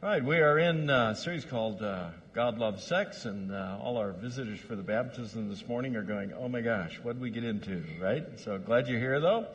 All 0.00 0.08
right, 0.08 0.24
we 0.24 0.38
are 0.38 0.60
in 0.60 0.90
a 0.90 1.16
series 1.16 1.44
called 1.44 1.82
uh, 1.82 2.10
God 2.32 2.56
Loves 2.56 2.84
Sex, 2.84 3.24
and 3.24 3.50
uh, 3.50 3.78
all 3.82 3.96
our 3.96 4.12
visitors 4.12 4.60
for 4.60 4.76
the 4.76 4.82
baptism 4.84 5.48
this 5.48 5.66
morning 5.66 5.96
are 5.96 6.04
going, 6.04 6.32
oh 6.32 6.48
my 6.48 6.60
gosh, 6.60 7.00
what 7.02 7.14
did 7.14 7.20
we 7.20 7.30
get 7.30 7.42
into, 7.42 7.82
right? 8.00 8.24
So 8.38 8.58
glad 8.58 8.86
you're 8.86 9.00
here, 9.00 9.18
though. 9.18 9.48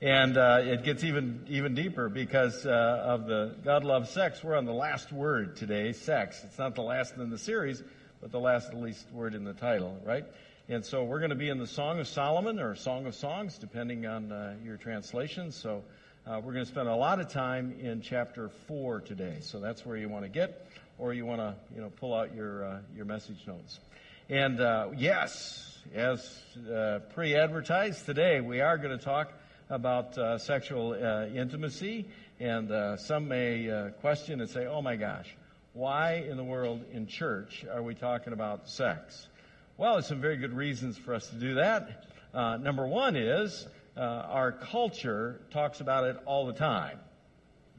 And 0.00 0.38
uh, 0.38 0.60
it 0.62 0.84
gets 0.84 1.02
even 1.02 1.44
even 1.48 1.74
deeper 1.74 2.08
because 2.08 2.64
uh, 2.64 2.70
of 2.70 3.26
the 3.26 3.56
God 3.64 3.82
Loves 3.82 4.10
Sex. 4.10 4.44
We're 4.44 4.54
on 4.54 4.66
the 4.66 4.72
last 4.72 5.10
word 5.10 5.56
today, 5.56 5.92
sex. 5.92 6.44
It's 6.44 6.58
not 6.58 6.76
the 6.76 6.82
last 6.82 7.16
in 7.16 7.28
the 7.28 7.36
series, 7.36 7.82
but 8.20 8.30
the 8.30 8.38
last, 8.38 8.68
at 8.68 8.80
least, 8.80 9.04
word 9.10 9.34
in 9.34 9.42
the 9.42 9.52
title, 9.52 9.98
right? 10.04 10.24
And 10.68 10.84
so 10.84 11.02
we're 11.02 11.18
going 11.18 11.30
to 11.30 11.34
be 11.34 11.48
in 11.48 11.58
the 11.58 11.66
Song 11.66 11.98
of 11.98 12.06
Solomon 12.06 12.60
or 12.60 12.76
Song 12.76 13.06
of 13.06 13.16
Songs, 13.16 13.58
depending 13.58 14.06
on 14.06 14.30
uh, 14.30 14.54
your 14.62 14.76
translation. 14.76 15.50
So 15.50 15.82
uh, 16.28 16.38
we're 16.44 16.52
going 16.52 16.64
to 16.64 16.70
spend 16.70 16.88
a 16.88 16.94
lot 16.94 17.20
of 17.20 17.28
time 17.30 17.74
in 17.80 18.02
chapter 18.02 18.50
four 18.66 19.00
today, 19.00 19.38
so 19.40 19.60
that's 19.60 19.86
where 19.86 19.96
you 19.96 20.10
want 20.10 20.24
to 20.24 20.28
get, 20.28 20.68
or 20.98 21.14
you 21.14 21.24
want 21.24 21.40
to, 21.40 21.54
you 21.74 21.80
know, 21.80 21.88
pull 21.88 22.14
out 22.14 22.34
your 22.34 22.64
uh, 22.64 22.78
your 22.94 23.06
message 23.06 23.38
notes. 23.46 23.80
And 24.28 24.60
uh, 24.60 24.88
yes, 24.94 25.78
as 25.94 26.38
uh, 26.70 26.98
pre-advertised 27.14 28.04
today, 28.04 28.42
we 28.42 28.60
are 28.60 28.76
going 28.76 28.98
to 28.98 29.02
talk 29.02 29.32
about 29.70 30.18
uh, 30.18 30.36
sexual 30.36 30.92
uh, 30.92 31.28
intimacy, 31.28 32.04
and 32.40 33.00
some 33.00 33.28
may 33.28 33.90
question 34.02 34.42
and 34.42 34.50
say, 34.50 34.66
"Oh 34.66 34.82
my 34.82 34.96
gosh, 34.96 35.34
why 35.72 36.26
in 36.28 36.36
the 36.36 36.44
world 36.44 36.84
in 36.92 37.06
church 37.06 37.64
are 37.72 37.82
we 37.82 37.94
talking 37.94 38.34
about 38.34 38.68
sex?" 38.68 39.28
Well, 39.78 39.94
there's 39.94 40.06
some 40.06 40.20
very 40.20 40.36
good 40.36 40.52
reasons 40.52 40.98
for 40.98 41.14
us 41.14 41.26
to 41.28 41.36
do 41.36 41.54
that. 41.54 42.04
number 42.34 42.86
one 42.86 43.16
is 43.16 43.66
uh, 43.98 44.26
our 44.30 44.52
culture 44.52 45.40
talks 45.50 45.80
about 45.80 46.04
it 46.04 46.16
all 46.24 46.46
the 46.46 46.52
time, 46.52 46.98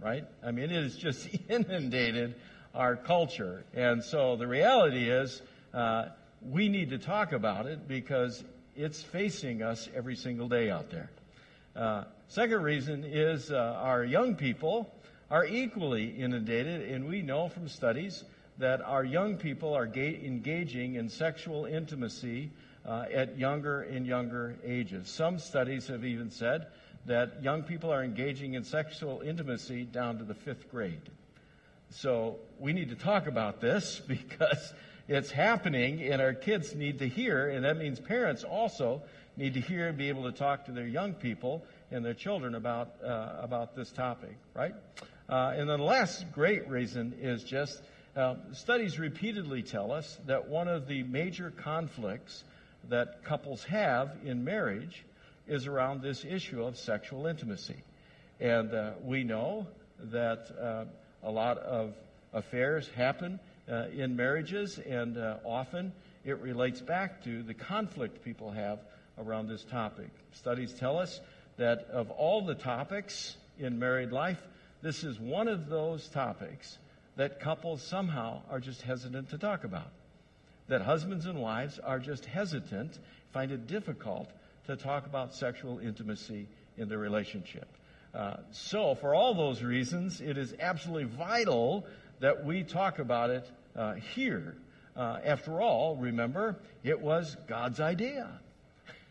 right? 0.02 0.26
I 0.44 0.52
mean, 0.52 0.66
it 0.66 0.84
is 0.84 0.98
just 0.98 1.30
inundated 1.50 2.36
our 2.76 2.96
culture. 2.96 3.64
And 3.74 4.04
so 4.04 4.36
the 4.36 4.48
reality 4.48 5.10
is, 5.10 5.42
uh, 5.74 6.10
we 6.42 6.68
need 6.70 6.90
to 6.90 6.98
talk 6.98 7.32
about 7.32 7.66
it 7.66 7.88
because 7.88 8.44
it's 8.76 9.02
facing 9.02 9.62
us 9.62 9.88
every 9.96 10.16
single 10.16 10.50
day 10.50 10.70
out 10.70 10.90
there. 10.90 11.10
Uh, 11.76 12.04
second 12.28 12.64
reason 12.64 13.04
is 13.06 13.52
uh, 13.52 13.78
our 13.82 14.04
young 14.04 14.36
people 14.36 14.94
are 15.32 15.46
equally 15.46 16.08
inundated, 16.08 16.90
and 16.90 17.08
we 17.08 17.22
know 17.22 17.50
from 17.50 17.68
studies 17.68 18.24
that 18.58 18.82
our 18.82 19.04
young 19.04 19.38
people 19.38 19.74
are 19.74 19.86
ga- 19.86 20.26
engaging 20.26 20.96
in 20.96 21.08
sexual 21.08 21.66
intimacy 21.66 22.52
uh, 22.90 23.06
at 23.14 23.38
younger 23.38 23.82
and 23.84 24.08
younger 24.08 24.56
ages. 24.66 25.08
Some 25.08 25.38
studies 25.38 25.88
have 25.88 26.04
even 26.04 26.32
said 26.32 26.68
that 27.06 27.44
young 27.44 27.62
people 27.62 27.94
are 27.94 28.04
engaging 28.04 28.56
in 28.56 28.64
sexual 28.64 29.22
intimacy 29.22 29.84
down 29.84 30.18
to 30.18 30.24
the 30.24 30.34
fifth 30.34 30.72
grade. 30.72 31.10
So 31.92 32.38
we 32.58 32.74
need 32.74 32.90
to 32.90 32.96
talk 32.96 33.28
about 33.28 33.62
this 33.62 34.00
because 34.08 34.74
it's 35.08 35.30
happening 35.30 36.02
and 36.02 36.20
our 36.20 36.34
kids 36.34 36.74
need 36.74 37.00
to 37.00 37.08
hear, 37.08 37.50
and 37.50 37.64
that 37.64 37.78
means 37.78 38.00
parents 38.00 38.44
also 38.44 39.04
need 39.38 39.54
to 39.54 39.62
hear 39.62 39.88
and 39.88 39.98
be 39.98 40.10
able 40.10 40.24
to 40.24 40.32
talk 40.32 40.66
to 40.66 40.72
their 40.72 40.88
young 40.88 41.14
people 41.14 41.64
and 41.92 42.04
their 42.04 42.16
children 42.16 42.56
about, 42.56 42.96
uh, 43.04 43.36
about 43.40 43.76
this 43.76 43.92
topic, 43.92 44.36
right? 44.56 44.74
Uh, 45.30 45.54
and 45.56 45.70
then 45.70 45.78
the 45.78 45.86
last 45.86 46.26
great 46.32 46.68
reason 46.68 47.14
is 47.22 47.44
just 47.44 47.82
uh, 48.16 48.36
studies 48.52 48.98
repeatedly 48.98 49.62
tell 49.62 49.92
us 49.92 50.18
that 50.26 50.50
one 50.50 50.68
of 50.68 50.88
the 50.88 51.04
major 51.04 51.52
conflicts 51.52 52.44
that 52.88 53.24
couples 53.24 53.64
have 53.66 54.12
in 54.24 54.44
marriage 54.44 55.04
is 55.48 55.68
around 55.68 56.02
this 56.02 56.24
issue 56.24 56.64
of 56.64 56.78
sexual 56.78 57.28
intimacy. 57.28 57.84
And 58.40 58.74
uh, 58.74 58.92
we 59.04 59.24
know 59.24 59.68
that 60.12 60.50
uh, 60.60 60.86
a 61.24 61.32
lot 61.32 61.58
of 61.58 61.94
affairs 62.34 62.88
happen 62.96 63.40
uh, 63.70 63.88
in 63.96 64.16
marriages, 64.16 64.80
and 64.80 65.18
uh, 65.18 65.38
often 65.44 65.92
it 66.24 66.40
relates 66.40 66.82
back 66.82 67.24
to 67.24 67.44
the 67.44 67.54
conflict 67.54 68.24
people 68.24 68.52
have 68.52 68.80
around 69.18 69.48
this 69.48 69.64
topic. 69.64 70.10
Studies 70.34 70.74
tell 70.74 70.98
us 70.98 71.20
that 71.58 71.88
of 71.92 72.10
all 72.12 72.46
the 72.46 72.56
topics 72.56 73.36
in 73.60 73.80
married 73.80 74.12
life, 74.12 74.42
this 74.82 75.04
is 75.04 75.20
one 75.20 75.48
of 75.48 75.68
those 75.68 76.08
topics 76.08 76.78
that 77.18 77.42
couples 77.42 77.82
somehow 77.82 78.42
are 78.50 78.62
just 78.62 78.82
hesitant 78.82 79.30
to 79.32 79.38
talk 79.38 79.66
about 79.66 79.92
that 80.70 80.82
husbands 80.82 81.26
and 81.26 81.40
wives 81.40 81.80
are 81.80 82.00
just 82.00 82.26
hesitant, 82.26 82.98
find 83.34 83.52
it 83.52 83.68
difficult 83.68 84.30
to 84.68 84.76
talk 84.76 85.06
about 85.06 85.34
sexual 85.34 85.80
intimacy 85.80 86.48
in 86.78 86.88
their 86.88 86.98
relationship. 86.98 87.68
Uh, 88.14 88.38
so, 88.52 88.96
for 88.96 89.14
all 89.14 89.36
those 89.36 89.62
reasons, 89.62 90.22
it 90.22 90.38
is 90.38 90.56
absolutely 90.60 91.04
vital 91.04 91.86
that 92.20 92.44
we 92.44 92.64
talk 92.64 93.00
about 93.00 93.30
it 93.30 93.50
uh, 93.76 93.94
here. 94.16 94.56
Uh, 94.96 95.20
after 95.24 95.62
all, 95.62 95.96
remember, 95.96 96.56
it 96.84 97.00
was 97.00 97.38
God's 97.48 97.80
idea. 97.80 98.40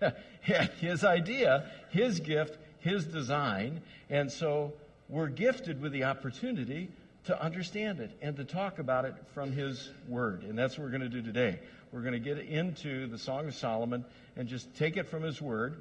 his 0.42 1.04
idea, 1.04 1.70
His 1.90 2.20
gift, 2.20 2.58
His 2.80 3.04
design. 3.04 3.82
And 4.10 4.30
so 4.30 4.72
we're 5.08 5.28
gifted 5.28 5.80
with 5.80 5.92
the 5.92 6.04
opportunity 6.04 6.90
to 7.24 7.42
understand 7.42 8.00
it 8.00 8.10
and 8.22 8.36
to 8.36 8.44
talk 8.44 8.78
about 8.78 9.04
it 9.04 9.14
from 9.34 9.52
His 9.52 9.90
Word. 10.08 10.44
And 10.44 10.58
that's 10.58 10.78
what 10.78 10.84
we're 10.84 10.90
going 10.90 11.02
to 11.02 11.08
do 11.08 11.22
today. 11.22 11.58
We're 11.92 12.02
going 12.02 12.12
to 12.12 12.18
get 12.18 12.38
into 12.38 13.06
the 13.06 13.18
Song 13.18 13.48
of 13.48 13.54
Solomon 13.54 14.04
and 14.36 14.48
just 14.48 14.74
take 14.76 14.96
it 14.96 15.08
from 15.08 15.22
His 15.22 15.40
Word 15.40 15.76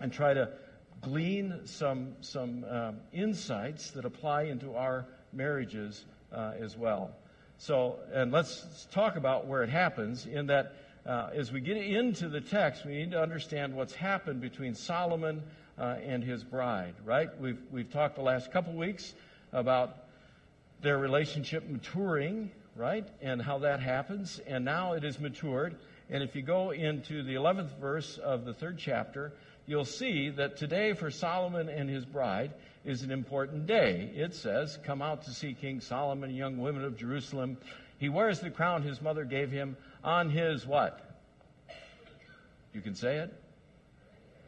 and 0.00 0.12
try 0.12 0.34
to 0.34 0.50
glean 1.00 1.60
some, 1.64 2.14
some 2.20 2.64
um, 2.64 2.96
insights 3.12 3.92
that 3.92 4.04
apply 4.04 4.42
into 4.44 4.74
our 4.74 5.06
marriages 5.32 6.04
uh, 6.32 6.52
as 6.58 6.76
well. 6.76 7.12
So, 7.58 7.98
and 8.12 8.30
let's 8.32 8.86
talk 8.92 9.16
about 9.16 9.46
where 9.46 9.62
it 9.62 9.70
happens 9.70 10.26
in 10.26 10.46
that 10.46 10.74
uh, 11.06 11.30
as 11.34 11.50
we 11.50 11.60
get 11.60 11.76
into 11.76 12.28
the 12.28 12.40
text, 12.40 12.84
we 12.84 12.92
need 12.92 13.12
to 13.12 13.20
understand 13.20 13.74
what's 13.74 13.94
happened 13.94 14.40
between 14.40 14.74
Solomon 14.74 15.42
uh, 15.78 15.96
and 16.04 16.22
his 16.22 16.44
bride, 16.44 16.94
right? 17.04 17.28
We've, 17.40 17.60
we've 17.72 17.90
talked 17.90 18.16
the 18.16 18.22
last 18.22 18.52
couple 18.52 18.74
weeks 18.74 19.14
about 19.52 19.96
their 20.82 20.98
relationship 20.98 21.68
maturing, 21.68 22.50
right? 22.76 23.06
And 23.20 23.42
how 23.42 23.58
that 23.58 23.80
happens. 23.80 24.40
And 24.46 24.64
now 24.64 24.92
it 24.92 25.04
is 25.04 25.18
matured. 25.18 25.76
And 26.10 26.22
if 26.22 26.34
you 26.36 26.42
go 26.42 26.70
into 26.70 27.22
the 27.22 27.34
11th 27.34 27.78
verse 27.78 28.18
of 28.18 28.44
the 28.44 28.54
third 28.54 28.78
chapter, 28.78 29.32
you'll 29.66 29.84
see 29.84 30.30
that 30.30 30.56
today 30.56 30.94
for 30.94 31.10
Solomon 31.10 31.68
and 31.68 31.90
his 31.90 32.04
bride 32.04 32.52
is 32.84 33.02
an 33.02 33.10
important 33.10 33.66
day. 33.66 34.10
It 34.14 34.34
says, 34.34 34.78
Come 34.84 35.02
out 35.02 35.24
to 35.24 35.30
see 35.30 35.52
King 35.52 35.80
Solomon, 35.80 36.34
young 36.34 36.58
women 36.58 36.84
of 36.84 36.96
Jerusalem. 36.96 37.58
He 37.98 38.08
wears 38.08 38.40
the 38.40 38.50
crown 38.50 38.82
his 38.82 39.02
mother 39.02 39.24
gave 39.24 39.50
him 39.50 39.76
on 40.04 40.30
his 40.30 40.66
what? 40.66 41.04
You 42.72 42.80
can 42.80 42.94
say 42.94 43.16
it? 43.16 43.34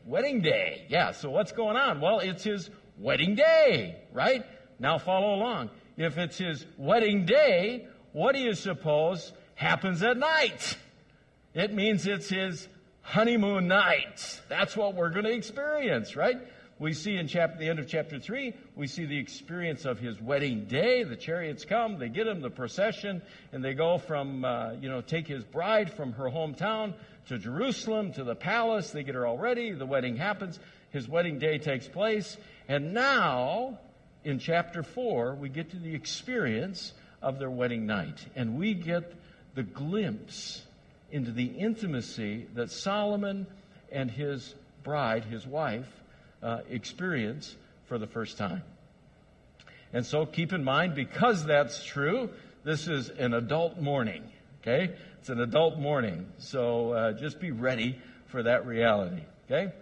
Wedding 0.07 0.41
day. 0.41 0.87
Yeah, 0.89 1.11
so 1.11 1.31
what's 1.31 1.53
going 1.53 1.77
on? 1.77 2.01
Well, 2.01 2.21
it's 2.21 2.45
his 2.45 2.71
wedding 2.99 3.35
day, 3.35 3.97
right? 4.13 4.47
Now 4.79 4.99
follow 4.99 5.35
along 5.35 5.71
if 6.01 6.17
it's 6.17 6.39
his 6.39 6.65
wedding 6.79 7.27
day, 7.27 7.87
what 8.13 8.35
do 8.35 8.41
you 8.41 8.55
suppose 8.55 9.33
happens 9.55 10.03
at 10.03 10.17
night? 10.17 10.79
It 11.53 11.75
means 11.75 12.07
it's 12.07 12.31
his 12.31 12.69
honeymoon 13.03 13.69
night. 13.69 14.41
That's 14.49 14.75
what 14.75 14.95
we're 14.95 15.11
going 15.11 15.27
to 15.27 15.33
experience, 15.33 16.17
right? 16.17 16.39
We 16.79 16.95
see 16.95 17.17
in 17.17 17.29
chapter, 17.29 17.59
the 17.59 17.69
end 17.69 17.81
of 17.81 17.87
chapter 17.87 18.19
3, 18.19 18.55
we 18.77 18.87
see 18.87 19.05
the 19.05 19.19
experience 19.19 19.85
of 19.85 19.99
his 19.99 20.19
wedding 20.19 20.65
day. 20.65 21.03
The 21.03 21.17
chariots 21.17 21.67
come, 21.67 21.99
they 21.99 22.09
get 22.09 22.27
him 22.27 22.41
the 22.41 22.49
procession, 22.49 23.21
and 23.53 23.63
they 23.63 23.75
go 23.75 23.99
from, 23.99 24.43
uh, 24.43 24.73
you 24.81 24.89
know, 24.89 25.03
take 25.03 25.29
his 25.29 25.45
bride 25.45 25.93
from 25.93 26.15
her 26.15 26.31
hometown 26.31 26.95
to 27.29 27.37
Jerusalem, 27.37 28.15
to 28.15 28.25
the 28.25 28.35
palace. 28.35 28.91
They 28.91 29.03
get 29.03 29.17
her 29.17 29.27
all 29.27 29.37
ready. 29.37 29.73
The 29.73 29.85
wedding 29.85 30.17
happens. 30.17 30.59
His 30.89 31.07
wedding 31.07 31.39
day 31.39 31.59
takes 31.59 31.87
place. 31.87 32.39
And 32.69 32.95
now, 32.95 33.79
in 34.25 34.39
chapter 34.39 34.83
4, 34.83 35.35
we 35.35 35.49
get 35.49 35.71
to 35.71 35.79
the 35.79 35.95
experience 35.95 36.93
of 37.23 37.39
their 37.39 37.51
wedding 37.51 37.87
night. 37.87 38.25
And 38.37 38.59
we 38.59 38.75
get 38.75 39.13
the 39.55 39.63
glimpse 39.63 40.63
into 41.11 41.33
the 41.33 41.47
intimacy 41.47 42.47
that 42.55 42.71
Solomon 42.71 43.47
and 43.91 44.11
his 44.11 44.55
bride, 44.83 45.25
his 45.25 45.47
wife, 45.47 45.89
uh, 46.43 46.61
experience 46.69 47.55
for 47.87 47.99
the 47.99 48.07
first 48.07 48.39
time. 48.39 48.63
And 49.93 50.07
so 50.07 50.25
keep 50.25 50.53
in 50.53 50.63
mind, 50.63 50.95
because 50.95 51.45
that's 51.45 51.85
true, 51.85 52.31
this 52.63 52.89
is 52.89 53.09
an 53.09 53.35
adult 53.35 53.79
morning. 53.81 54.23
Okay? 54.63 54.95
It's 55.19 55.29
an 55.29 55.41
adult 55.41 55.79
morning. 55.79 56.27
So 56.39 56.93
uh, 56.93 57.13
just 57.13 57.41
be 57.41 57.51
ready 57.51 57.99
for 58.27 58.43
that 58.45 58.67
reality. 58.67 59.23
Okay? 59.47 59.73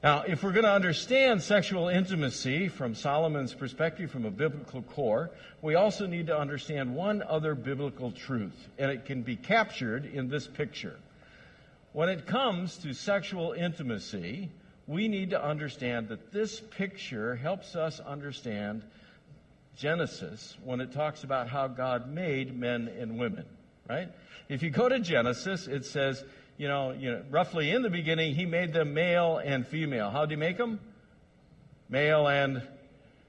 Now, 0.00 0.22
if 0.22 0.44
we're 0.44 0.52
going 0.52 0.64
to 0.64 0.70
understand 0.70 1.42
sexual 1.42 1.88
intimacy 1.88 2.68
from 2.68 2.94
Solomon's 2.94 3.52
perspective, 3.52 4.12
from 4.12 4.26
a 4.26 4.30
biblical 4.30 4.82
core, 4.82 5.30
we 5.60 5.74
also 5.74 6.06
need 6.06 6.28
to 6.28 6.38
understand 6.38 6.94
one 6.94 7.20
other 7.20 7.56
biblical 7.56 8.12
truth, 8.12 8.68
and 8.78 8.92
it 8.92 9.06
can 9.06 9.22
be 9.22 9.34
captured 9.34 10.06
in 10.06 10.28
this 10.28 10.46
picture. 10.46 11.00
When 11.92 12.08
it 12.08 12.26
comes 12.26 12.76
to 12.78 12.92
sexual 12.92 13.54
intimacy, 13.54 14.50
we 14.86 15.08
need 15.08 15.30
to 15.30 15.44
understand 15.44 16.10
that 16.10 16.30
this 16.30 16.60
picture 16.60 17.34
helps 17.34 17.74
us 17.74 17.98
understand 17.98 18.84
Genesis 19.76 20.56
when 20.62 20.80
it 20.80 20.92
talks 20.92 21.24
about 21.24 21.48
how 21.48 21.66
God 21.66 22.08
made 22.08 22.56
men 22.56 22.86
and 22.86 23.18
women, 23.18 23.46
right? 23.88 24.08
If 24.48 24.62
you 24.62 24.70
go 24.70 24.88
to 24.88 25.00
Genesis, 25.00 25.66
it 25.66 25.84
says, 25.84 26.24
you 26.58 26.66
know, 26.66 26.92
you 26.92 27.12
know, 27.12 27.22
roughly 27.30 27.70
in 27.70 27.82
the 27.82 27.90
beginning, 27.90 28.34
he 28.34 28.44
made 28.44 28.72
them 28.72 28.92
male 28.92 29.38
and 29.38 29.66
female. 29.66 30.10
How 30.10 30.26
did 30.26 30.30
he 30.30 30.36
make 30.36 30.58
them? 30.58 30.80
Male 31.88 32.26
and 32.26 32.62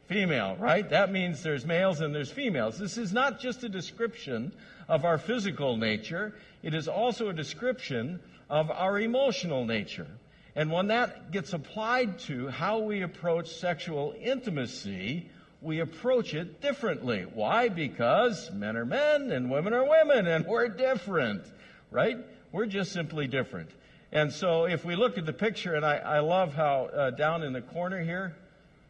female, 0.07 0.57
right? 0.59 0.89
That 0.89 1.11
means 1.11 1.43
there's 1.43 1.65
males 1.65 2.01
and 2.01 2.13
there's 2.13 2.31
females. 2.31 2.79
This 2.79 2.97
is 2.97 3.13
not 3.13 3.39
just 3.39 3.63
a 3.63 3.69
description 3.69 4.51
of 4.87 5.05
our 5.05 5.19
physical 5.19 5.77
nature. 5.77 6.33
It 6.63 6.73
is 6.73 6.87
also 6.87 7.29
a 7.29 7.33
description 7.33 8.19
of 8.49 8.71
our 8.71 8.99
emotional 8.99 9.63
nature. 9.63 10.07
And 10.55 10.71
when 10.71 10.87
that 10.87 11.31
gets 11.31 11.53
applied 11.53 12.17
to 12.21 12.47
how 12.47 12.79
we 12.79 13.03
approach 13.03 13.49
sexual 13.49 14.15
intimacy, 14.19 15.29
we 15.61 15.79
approach 15.79 16.33
it 16.33 16.61
differently. 16.61 17.27
Why? 17.31 17.69
Because 17.69 18.49
men 18.51 18.75
are 18.75 18.85
men 18.85 19.31
and 19.31 19.51
women 19.51 19.73
are 19.73 19.87
women 19.87 20.25
and 20.25 20.47
we're 20.47 20.69
different, 20.69 21.43
right? 21.91 22.17
We're 22.51 22.65
just 22.65 22.91
simply 22.91 23.27
different. 23.27 23.69
And 24.11 24.31
so 24.31 24.65
if 24.65 24.83
we 24.83 24.95
look 24.95 25.17
at 25.17 25.25
the 25.25 25.33
picture, 25.33 25.75
and 25.75 25.85
I, 25.85 25.97
I 25.97 26.19
love 26.19 26.53
how 26.53 26.85
uh, 26.85 27.09
down 27.11 27.43
in 27.43 27.53
the 27.53 27.61
corner 27.61 28.03
here, 28.03 28.35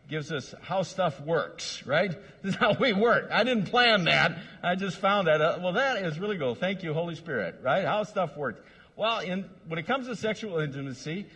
gives 0.09 0.31
us 0.31 0.55
how 0.61 0.81
stuff 0.81 1.21
works, 1.21 1.85
right? 1.85 2.17
This 2.41 2.53
is 2.53 2.59
how 2.59 2.73
we 2.73 2.93
work. 2.93 3.29
I 3.31 3.43
didn't 3.43 3.65
plan 3.65 4.05
that. 4.05 4.39
I 4.63 4.75
just 4.75 4.97
found 4.97 5.27
that. 5.27 5.41
Uh, 5.41 5.59
well, 5.61 5.73
that 5.73 6.03
is 6.03 6.17
really 6.19 6.37
cool. 6.37 6.55
Thank 6.55 6.83
you, 6.83 6.93
Holy 6.93 7.15
Spirit, 7.15 7.59
right? 7.61 7.85
How 7.85 8.03
stuff 8.03 8.35
works. 8.37 8.61
Well, 8.95 9.19
in, 9.19 9.49
when 9.67 9.77
it 9.77 9.85
comes 9.85 10.07
to 10.07 10.15
sexual 10.15 10.59
intimacy, 10.59 11.27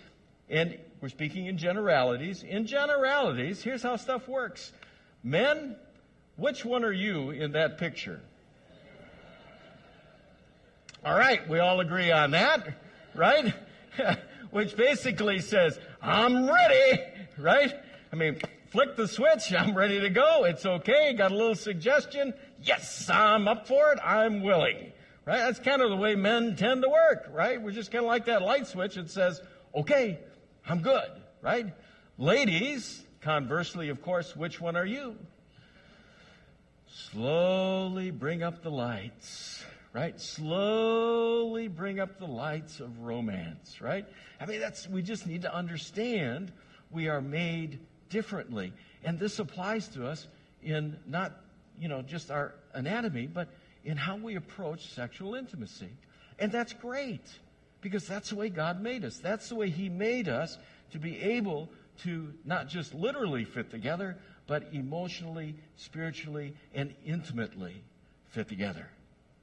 and 0.49 0.77
we're 1.01 1.09
speaking 1.09 1.47
in 1.47 1.57
generalities, 1.57 2.43
in 2.43 2.65
generalities, 2.65 3.61
here's 3.61 3.83
how 3.83 3.97
stuff 3.97 4.27
works. 4.27 4.71
Men, 5.23 5.75
which 6.37 6.63
one 6.65 6.83
are 6.83 6.91
you 6.91 7.31
in 7.31 7.51
that 7.51 7.77
picture? 7.77 8.21
All 11.05 11.17
right, 11.17 11.47
we 11.49 11.59
all 11.59 11.81
agree 11.81 12.11
on 12.11 12.31
that, 12.31 12.77
right? 13.13 13.53
Which 14.51 14.77
basically 14.77 15.39
says, 15.39 15.77
I'm 16.01 16.49
ready, 16.49 17.01
right? 17.37 17.73
I 18.13 18.15
mean, 18.15 18.39
flick 18.69 18.95
the 18.95 19.07
switch. 19.07 19.51
I'm 19.57 19.75
ready 19.75 19.99
to 19.99 20.09
go. 20.09 20.45
It's 20.45 20.65
okay. 20.65 21.13
Got 21.13 21.33
a 21.33 21.35
little 21.35 21.55
suggestion. 21.55 22.33
Yes, 22.61 23.09
I'm 23.09 23.49
up 23.49 23.67
for 23.67 23.91
it. 23.91 23.99
I'm 24.01 24.43
willing. 24.43 24.93
Right? 25.25 25.39
That's 25.39 25.59
kind 25.59 25.81
of 25.81 25.89
the 25.89 25.97
way 25.97 26.15
men 26.15 26.55
tend 26.55 26.83
to 26.83 26.89
work, 26.89 27.29
right? 27.33 27.61
We're 27.61 27.71
just 27.71 27.91
kind 27.91 28.05
of 28.05 28.07
like 28.07 28.25
that 28.25 28.41
light 28.41 28.67
switch 28.67 28.95
that 28.95 29.09
says, 29.09 29.41
okay, 29.75 30.19
I'm 30.67 30.81
good, 30.81 31.09
right? 31.41 31.73
Ladies, 32.17 33.03
conversely, 33.19 33.89
of 33.89 34.01
course, 34.01 34.35
which 34.35 34.61
one 34.61 34.77
are 34.77 34.85
you? 34.85 35.17
Slowly 36.87 38.11
bring 38.11 38.43
up 38.43 38.63
the 38.63 38.71
lights, 38.71 39.63
right? 39.93 40.19
Slowly 40.19 41.67
bring 41.67 41.99
up 41.99 42.17
the 42.17 42.25
lights 42.25 42.79
of 42.79 42.99
romance, 43.01 43.79
right? 43.79 44.05
I 44.39 44.45
mean, 44.47 44.59
that's, 44.59 44.87
we 44.89 45.03
just 45.03 45.27
need 45.27 45.43
to 45.43 45.53
understand 45.53 46.51
we 46.91 47.07
are 47.07 47.21
made 47.21 47.79
differently. 48.09 48.73
And 49.03 49.19
this 49.19 49.39
applies 49.39 49.87
to 49.89 50.07
us 50.07 50.27
in 50.63 50.97
not, 51.07 51.33
you 51.79 51.87
know, 51.87 52.01
just 52.01 52.31
our 52.31 52.55
anatomy, 52.73 53.27
but 53.27 53.49
in 53.85 53.97
how 53.97 54.17
we 54.17 54.35
approach 54.35 54.87
sexual 54.93 55.35
intimacy. 55.35 55.89
And 56.39 56.51
that's 56.51 56.73
great 56.73 57.25
because 57.81 58.07
that's 58.07 58.29
the 58.29 58.35
way 58.35 58.49
God 58.49 58.81
made 58.81 59.05
us. 59.05 59.17
That's 59.17 59.49
the 59.49 59.55
way 59.55 59.69
He 59.69 59.89
made 59.89 60.27
us 60.27 60.57
to 60.91 60.99
be 60.99 61.21
able 61.21 61.69
to 62.03 62.33
not 62.45 62.67
just 62.67 62.95
literally 62.95 63.45
fit 63.45 63.69
together, 63.69 64.17
but 64.47 64.69
emotionally, 64.73 65.55
spiritually, 65.75 66.55
and 66.73 66.95
intimately 67.05 67.83
fit 68.29 68.47
together. 68.47 68.87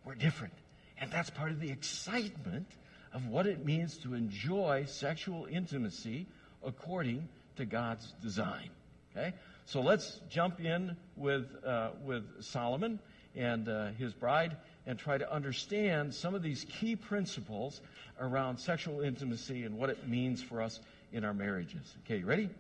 We're 0.05 0.15
different. 0.15 0.55
And 1.01 1.11
that's 1.11 1.31
part 1.31 1.51
of 1.51 1.61
the 1.61 1.71
excitement 1.71 2.67
of 3.13 3.27
what 3.27 3.47
it 3.47 3.65
means 3.65 3.97
to 3.99 4.15
enjoy 4.15 4.85
sexual 4.87 5.47
intimacy 5.47 6.27
according 6.65 7.29
to 7.57 7.65
God's 7.65 8.13
design. 8.23 8.71
Okay? 9.17 9.35
So 9.67 9.81
let's 9.81 10.21
jump 10.29 10.61
in 10.61 10.97
with, 11.17 11.47
uh, 11.65 11.91
with 12.05 12.25
Solomon 12.43 12.99
and 13.35 13.69
uh, 13.69 13.89
his 13.99 14.13
bride 14.13 14.57
and 14.87 14.99
try 14.99 15.19
to 15.19 15.33
understand 15.33 16.15
some 16.15 16.35
of 16.35 16.43
these 16.43 16.65
key 16.65 16.97
principles 16.97 17.81
around 18.21 18.59
sexual 18.59 19.01
intimacy 19.01 19.65
and 19.65 19.77
what 19.77 19.91
it 19.91 20.09
means 20.09 20.43
for 20.43 20.63
us 20.63 20.81
in 21.13 21.25
our 21.25 21.35
marriages. 21.35 21.95
Okay, 22.05 22.23
ready? 22.23 22.51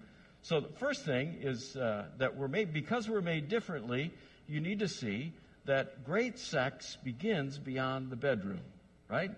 So 0.42 0.60
the 0.60 0.68
first 0.78 1.04
thing 1.04 1.38
is 1.42 1.76
uh, 1.76 2.06
that 2.18 2.36
we're 2.36 2.48
made, 2.48 2.72
because 2.72 3.08
we're 3.08 3.20
made 3.20 3.48
differently, 3.48 4.12
you 4.48 4.60
need 4.60 4.78
to 4.80 4.88
see 4.88 5.32
that 5.70 6.04
great 6.04 6.36
sex 6.36 6.98
begins 7.04 7.56
beyond 7.56 8.10
the 8.10 8.16
bedroom, 8.16 8.60
right? 9.08 9.30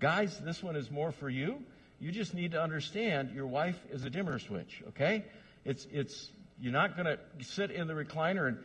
Guys, 0.00 0.40
this 0.40 0.62
one 0.62 0.76
is 0.76 0.90
more 0.90 1.12
for 1.12 1.28
you. 1.28 1.58
You 2.00 2.10
just 2.10 2.32
need 2.32 2.52
to 2.52 2.62
understand 2.62 3.32
your 3.34 3.46
wife 3.46 3.78
is 3.92 4.02
a 4.02 4.08
dimmer 4.08 4.38
switch, 4.38 4.82
okay? 4.88 5.26
It's, 5.62 5.86
it's, 5.92 6.30
you're 6.58 6.72
not 6.72 6.96
going 6.96 7.06
to 7.06 7.18
sit 7.44 7.70
in 7.70 7.86
the 7.86 7.92
recliner 7.92 8.48
and 8.48 8.58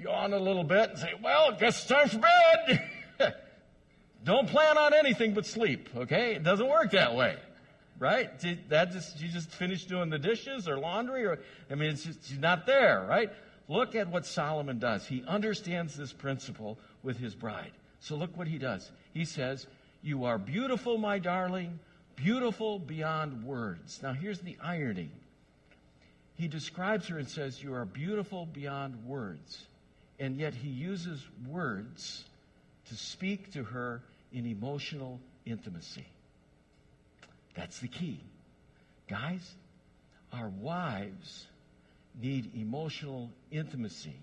yawn 0.00 0.32
a 0.32 0.38
little 0.38 0.64
bit 0.64 0.88
and 0.88 0.98
say, 0.98 1.12
well, 1.22 1.52
guess 1.52 1.82
it's 1.82 1.86
time 1.86 2.08
for 2.08 2.18
bed. 2.18 2.82
Don't 4.24 4.48
plan 4.48 4.78
on 4.78 4.94
anything 4.94 5.34
but 5.34 5.44
sleep, 5.44 5.90
okay? 5.94 6.34
It 6.34 6.44
doesn't 6.44 6.66
work 6.66 6.92
that 6.92 7.14
way, 7.14 7.36
right? 7.98 8.30
That 8.70 8.90
just, 8.90 9.20
you 9.20 9.28
just 9.28 9.50
finished 9.50 9.90
doing 9.90 10.08
the 10.08 10.18
dishes 10.18 10.66
or 10.66 10.78
laundry 10.78 11.26
or, 11.26 11.40
I 11.70 11.74
mean, 11.74 11.90
it's 11.90 12.04
just, 12.04 12.26
she's 12.26 12.38
not 12.38 12.64
there, 12.64 13.06
right? 13.06 13.30
Look 13.68 13.94
at 13.94 14.08
what 14.08 14.26
Solomon 14.26 14.78
does. 14.78 15.06
He 15.06 15.24
understands 15.26 15.96
this 15.96 16.12
principle 16.12 16.78
with 17.02 17.16
his 17.16 17.34
bride. 17.34 17.72
So 18.00 18.16
look 18.16 18.36
what 18.36 18.48
he 18.48 18.58
does. 18.58 18.90
He 19.14 19.24
says, 19.24 19.66
you 20.02 20.24
are 20.24 20.38
beautiful, 20.38 20.98
my 20.98 21.18
darling, 21.18 21.78
beautiful 22.16 22.78
beyond 22.78 23.44
words. 23.44 24.00
Now 24.02 24.12
here's 24.12 24.40
the 24.40 24.56
irony. 24.62 25.10
He 26.36 26.48
describes 26.48 27.08
her 27.08 27.18
and 27.18 27.28
says, 27.28 27.62
you 27.62 27.74
are 27.74 27.84
beautiful 27.84 28.46
beyond 28.46 29.06
words 29.06 29.66
and 30.18 30.36
yet 30.36 30.54
he 30.54 30.68
uses 30.68 31.26
words 31.48 32.24
to 32.88 32.94
speak 32.94 33.52
to 33.52 33.64
her 33.64 34.02
in 34.32 34.46
emotional 34.46 35.20
intimacy. 35.46 36.06
That's 37.54 37.78
the 37.80 37.88
key. 37.88 38.20
Guys, 39.08 39.54
our 40.32 40.48
wives 40.48 41.46
need 42.20 42.52
emotional 42.54 43.30
intimacy 43.50 44.16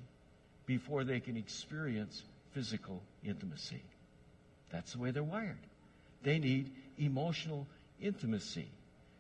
before 0.66 1.04
they 1.04 1.20
can 1.20 1.38
experience 1.38 2.24
physical 2.54 3.02
intimacy. 3.24 3.82
That's 4.72 4.94
the 4.94 5.00
way 5.00 5.12
they're 5.12 5.24
wired. 5.24 5.58
They 6.24 6.40
need 6.40 6.72
emotional 6.98 7.68
intimacy 8.02 8.68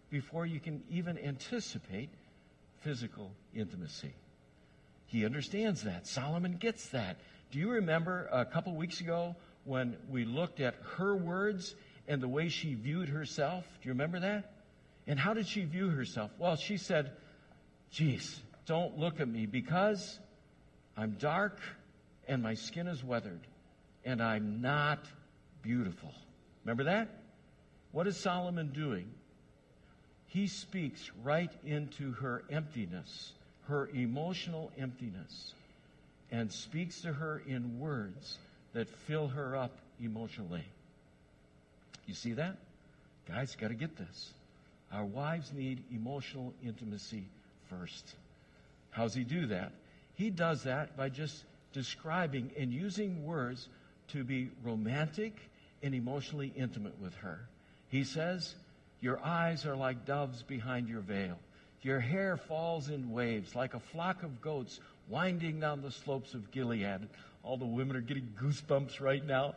before 0.09 0.45
you 0.45 0.59
can 0.59 0.83
even 0.89 1.17
anticipate 1.17 2.09
physical 2.81 3.31
intimacy. 3.53 4.13
He 5.07 5.25
understands 5.25 5.83
that. 5.83 6.07
Solomon 6.07 6.57
gets 6.57 6.87
that. 6.89 7.17
Do 7.51 7.59
you 7.59 7.71
remember 7.71 8.29
a 8.31 8.45
couple 8.45 8.73
weeks 8.75 9.01
ago 9.01 9.35
when 9.65 9.97
we 10.09 10.25
looked 10.25 10.59
at 10.59 10.75
her 10.97 11.15
words 11.15 11.75
and 12.07 12.21
the 12.21 12.27
way 12.27 12.49
she 12.49 12.75
viewed 12.75 13.09
herself? 13.09 13.65
Do 13.81 13.89
you 13.89 13.93
remember 13.93 14.21
that? 14.21 14.51
And 15.07 15.19
how 15.19 15.33
did 15.33 15.47
she 15.47 15.65
view 15.65 15.89
herself? 15.89 16.31
Well, 16.37 16.55
she 16.55 16.77
said, 16.77 17.11
Geez, 17.91 18.39
don't 18.71 18.97
look 18.97 19.19
at 19.19 19.27
me 19.27 19.45
because 19.45 20.17
I'm 20.95 21.17
dark 21.19 21.59
and 22.25 22.41
my 22.41 22.53
skin 22.53 22.87
is 22.87 23.03
weathered 23.03 23.45
and 24.05 24.23
I'm 24.23 24.61
not 24.61 25.05
beautiful. 25.61 26.13
Remember 26.63 26.85
that? 26.85 27.09
What 27.91 28.07
is 28.07 28.15
Solomon 28.15 28.71
doing? 28.71 29.11
He 30.27 30.47
speaks 30.47 31.11
right 31.21 31.51
into 31.65 32.13
her 32.13 32.45
emptiness 32.49 33.33
her 33.67 33.89
emotional 33.93 34.71
emptiness 34.77 35.53
and 36.31 36.49
speaks 36.49 37.01
to 37.01 37.11
her 37.11 37.43
in 37.45 37.77
words 37.77 38.37
that 38.73 38.89
fill 38.89 39.27
her 39.27 39.55
up 39.55 39.71
emotionally. 40.01 40.63
You 42.07 42.13
see 42.13 42.33
that? 42.33 42.55
Guys, 43.27 43.55
got 43.55 43.67
to 43.67 43.75
get 43.75 43.97
this. 43.97 44.33
Our 44.93 45.05
wives 45.05 45.51
need 45.53 45.83
emotional 45.93 46.53
intimacy 46.65 47.25
first. 47.69 48.15
How's 48.91 49.13
he 49.13 49.23
do 49.23 49.47
that? 49.47 49.71
He 50.13 50.29
does 50.29 50.63
that 50.63 50.95
by 50.95 51.09
just 51.09 51.43
describing 51.73 52.51
and 52.57 52.71
using 52.71 53.25
words 53.25 53.67
to 54.09 54.23
be 54.23 54.49
romantic 54.63 55.35
and 55.81 55.95
emotionally 55.95 56.53
intimate 56.55 56.99
with 57.01 57.15
her. 57.15 57.39
He 57.89 58.03
says, 58.03 58.53
Your 58.99 59.23
eyes 59.23 59.65
are 59.65 59.75
like 59.75 60.05
doves 60.05 60.43
behind 60.43 60.89
your 60.89 61.01
veil. 61.01 61.37
Your 61.81 61.99
hair 61.99 62.37
falls 62.37 62.89
in 62.89 63.11
waves 63.11 63.55
like 63.55 63.73
a 63.73 63.79
flock 63.79 64.23
of 64.23 64.41
goats 64.41 64.79
winding 65.09 65.59
down 65.59 65.81
the 65.81 65.91
slopes 65.91 66.33
of 66.33 66.51
Gilead. 66.51 67.07
All 67.43 67.57
the 67.57 67.65
women 67.65 67.95
are 67.95 68.01
getting 68.01 68.33
goosebumps 68.39 69.01
right 69.01 69.25
now. 69.25 69.55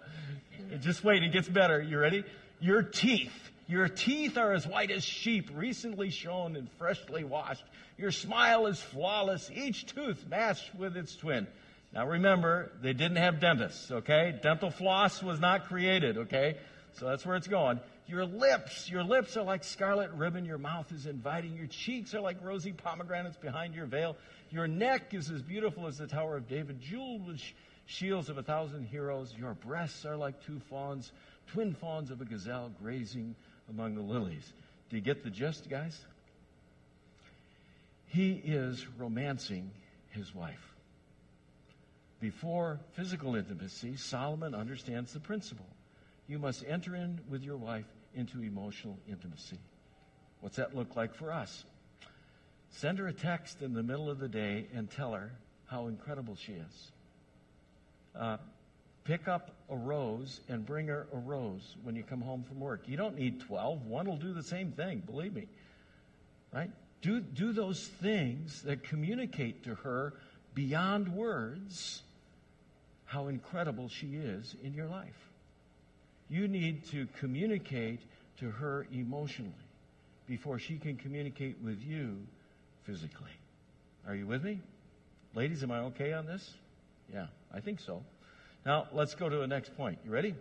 Just 0.81 1.05
wait, 1.05 1.23
it 1.23 1.33
gets 1.33 1.49
better. 1.49 1.83
You 1.83 1.99
ready? 1.99 2.25
Your 2.61 2.83
teeth. 2.83 3.51
Your 3.67 3.89
teeth 3.89 4.37
are 4.37 4.53
as 4.53 4.67
white 4.67 4.91
as 4.91 5.03
sheep, 5.03 5.51
recently 5.55 6.11
shone 6.11 6.57
and 6.57 6.71
freshly 6.73 7.25
washed. 7.25 7.65
Your 7.97 8.11
smile 8.11 8.67
is 8.67 8.81
flawless, 8.81 9.51
each 9.55 9.87
tooth 9.87 10.27
matched 10.29 10.75
with 10.75 10.97
its 10.97 11.17
twin. 11.17 11.47
Now 11.93 12.07
remember, 12.07 12.73
they 12.83 12.93
didn't 12.93 13.17
have 13.17 13.41
dentists, 13.41 13.91
okay? 13.91 14.39
Dental 14.43 14.71
floss 14.71 15.23
was 15.23 15.41
not 15.41 15.69
created, 15.69 16.19
okay? 16.19 16.59
So 16.95 17.07
that's 17.07 17.25
where 17.25 17.37
it's 17.37 17.47
going. 17.47 17.81
Your 18.07 18.27
lips, 18.27 18.91
your 18.91 19.03
lips 19.03 19.37
are 19.37 19.43
like 19.43 19.65
scarlet 19.65 20.11
ribbon. 20.13 20.45
Your 20.45 20.59
mouth 20.59 20.93
is 20.93 21.07
inviting. 21.07 21.57
Your 21.57 21.67
cheeks 21.67 22.15
are 22.15 22.21
like 22.21 22.37
rosy 22.43 22.73
pomegranates 22.73 23.39
behind 23.39 23.75
your 23.75 23.87
veil. 23.87 24.17
Your 24.51 24.69
neck 24.69 25.15
is 25.15 25.31
as 25.31 25.41
beautiful 25.41 25.87
as 25.87 25.97
the 25.97 26.07
Tower 26.07 26.37
of 26.37 26.49
David, 26.49 26.81
jeweled 26.81 27.27
with 27.27 27.41
shields 27.87 28.29
of 28.29 28.37
a 28.37 28.43
thousand 28.43 28.85
heroes. 28.85 29.35
Your 29.39 29.55
breasts 29.55 30.05
are 30.05 30.17
like 30.17 30.45
two 30.45 30.61
fawns, 30.69 31.13
twin 31.53 31.75
fawns 31.75 32.11
of 32.11 32.21
a 32.21 32.25
gazelle 32.25 32.71
grazing 32.83 33.35
among 33.69 33.95
the 33.95 34.03
lilies. 34.03 34.53
Do 34.91 34.97
you 34.97 35.03
get 35.03 35.25
the 35.25 35.31
gist, 35.31 35.69
guys? 35.69 35.99
He 38.07 38.33
is 38.33 38.87
romancing 38.99 39.71
his 40.11 40.35
wife. 40.35 40.75
Before 42.21 42.79
physical 42.93 43.35
intimacy, 43.35 43.97
Solomon 43.97 44.55
understands 44.55 45.13
the 45.13 45.21
principle. 45.21 45.67
You 46.29 46.39
must 46.39 46.65
enter 46.67 46.95
in 46.95 47.21
with 47.29 47.43
your 47.43 47.57
wife 47.57 47.87
into 48.15 48.43
emotional 48.43 48.99
intimacy. 49.09 49.59
What's 50.41 50.57
that 50.57 50.75
look 50.75 50.97
like 50.97 51.15
for 51.15 51.33
us? 51.33 51.65
Send 52.71 52.99
her 52.99 53.09
a 53.09 53.13
text 53.13 53.63
in 53.63 53.75
the 53.75 53.83
middle 53.83 54.11
of 54.11 54.19
the 54.19 54.29
day 54.29 54.67
and 54.75 54.91
tell 54.91 55.13
her 55.13 55.33
how 55.67 55.87
incredible 55.89 56.37
she 56.37 56.53
is. 56.53 56.93
Uh, 58.15 58.37
pick 59.05 59.29
up 59.29 59.51
a 59.71 59.77
rose 59.77 60.41
and 60.49 60.65
bring 60.65 60.89
her 60.89 61.07
a 61.13 61.19
rose 61.19 61.77
when 61.83 61.95
you 61.95 62.03
come 62.03 62.21
home 62.21 62.43
from 62.43 62.59
work. 62.59 62.83
You 62.87 62.97
don't 62.97 63.17
need 63.17 63.41
12. 63.41 63.87
One 63.87 64.07
will 64.07 64.17
do 64.17 64.33
the 64.33 64.43
same 64.43 64.73
thing, 64.73 65.03
believe 65.05 65.35
me. 65.35 65.47
Right? 66.53 66.71
Do, 67.03 67.21
do 67.21 67.53
those 67.53 67.87
things 67.87 68.63
that 68.63 68.85
communicate 68.85 69.65
to 69.65 69.75
her 69.75 70.15
beyond 70.55 71.09
words 71.09 72.03
how 73.05 73.29
incredible 73.29 73.89
she 73.89 74.15
is 74.15 74.57
in 74.63 74.73
your 74.73 74.87
life. 74.87 75.29
You 76.31 76.49
need 76.49 76.87
to 76.91 77.07
communicate 77.19 78.01
to 78.39 78.51
her 78.51 78.87
emotionally 78.93 79.53
before 80.27 80.59
she 80.59 80.79
can 80.79 80.97
communicate 80.97 81.57
with 81.63 81.83
you 81.83 82.17
physically. 82.85 83.31
Are 84.07 84.15
you 84.15 84.27
with 84.27 84.43
me? 84.43 84.61
Ladies, 85.35 85.63
am 85.63 85.71
I 85.71 85.81
okay 85.81 86.13
on 86.13 86.27
this? 86.27 86.55
Yeah, 87.13 87.27
I 87.53 87.61
think 87.61 87.81
so. 87.81 88.03
Now, 88.67 88.87
let's 88.93 89.15
go 89.15 89.29
to 89.29 89.37
the 89.37 89.47
next 89.47 89.77
point. 89.77 89.99
You 90.07 90.11
ready? 90.11 90.35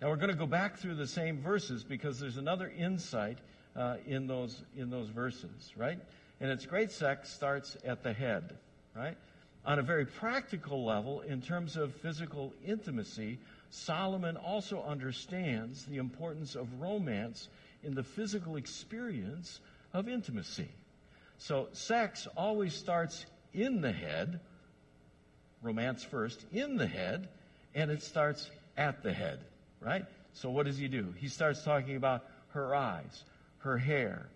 Now, 0.00 0.08
we're 0.08 0.16
going 0.16 0.30
to 0.30 0.36
go 0.36 0.46
back 0.46 0.78
through 0.78 0.96
the 0.96 1.06
same 1.06 1.40
verses 1.40 1.84
because 1.84 2.18
there's 2.18 2.36
another 2.36 2.68
insight 2.76 3.38
uh, 3.76 3.96
in, 4.06 4.26
those, 4.26 4.60
in 4.76 4.90
those 4.90 5.08
verses, 5.08 5.72
right? 5.76 5.98
And 6.40 6.50
it's 6.50 6.66
great 6.66 6.90
sex 6.90 7.32
starts 7.32 7.76
at 7.84 8.02
the 8.02 8.12
head, 8.12 8.56
right? 8.96 9.16
On 9.64 9.78
a 9.78 9.82
very 9.82 10.04
practical 10.04 10.84
level, 10.84 11.20
in 11.20 11.40
terms 11.40 11.76
of 11.76 11.94
physical 11.94 12.52
intimacy, 12.66 13.38
Solomon 13.70 14.36
also 14.36 14.82
understands 14.82 15.84
the 15.84 15.98
importance 15.98 16.56
of 16.56 16.80
romance 16.80 17.48
in 17.84 17.94
the 17.94 18.02
physical 18.02 18.56
experience 18.56 19.60
of 19.92 20.08
intimacy. 20.08 20.70
So, 21.38 21.68
sex 21.72 22.26
always 22.36 22.74
starts 22.74 23.26
in 23.54 23.80
the 23.80 23.92
head, 23.92 24.40
romance 25.66 26.04
first, 26.04 26.44
in 26.52 26.76
the 26.76 26.86
head, 26.86 27.28
and 27.74 27.90
it 27.90 28.02
starts 28.02 28.48
at 28.76 29.02
the 29.02 29.12
head, 29.12 29.40
right? 29.80 30.04
So, 30.34 30.48
what 30.48 30.66
does 30.66 30.78
he 30.78 30.88
do? 30.88 31.12
He 31.18 31.28
starts 31.28 31.62
talking 31.62 31.96
about 31.96 32.24
her 32.50 32.74
eyes, 32.74 33.24
her 33.58 33.76
hair. 33.76 34.28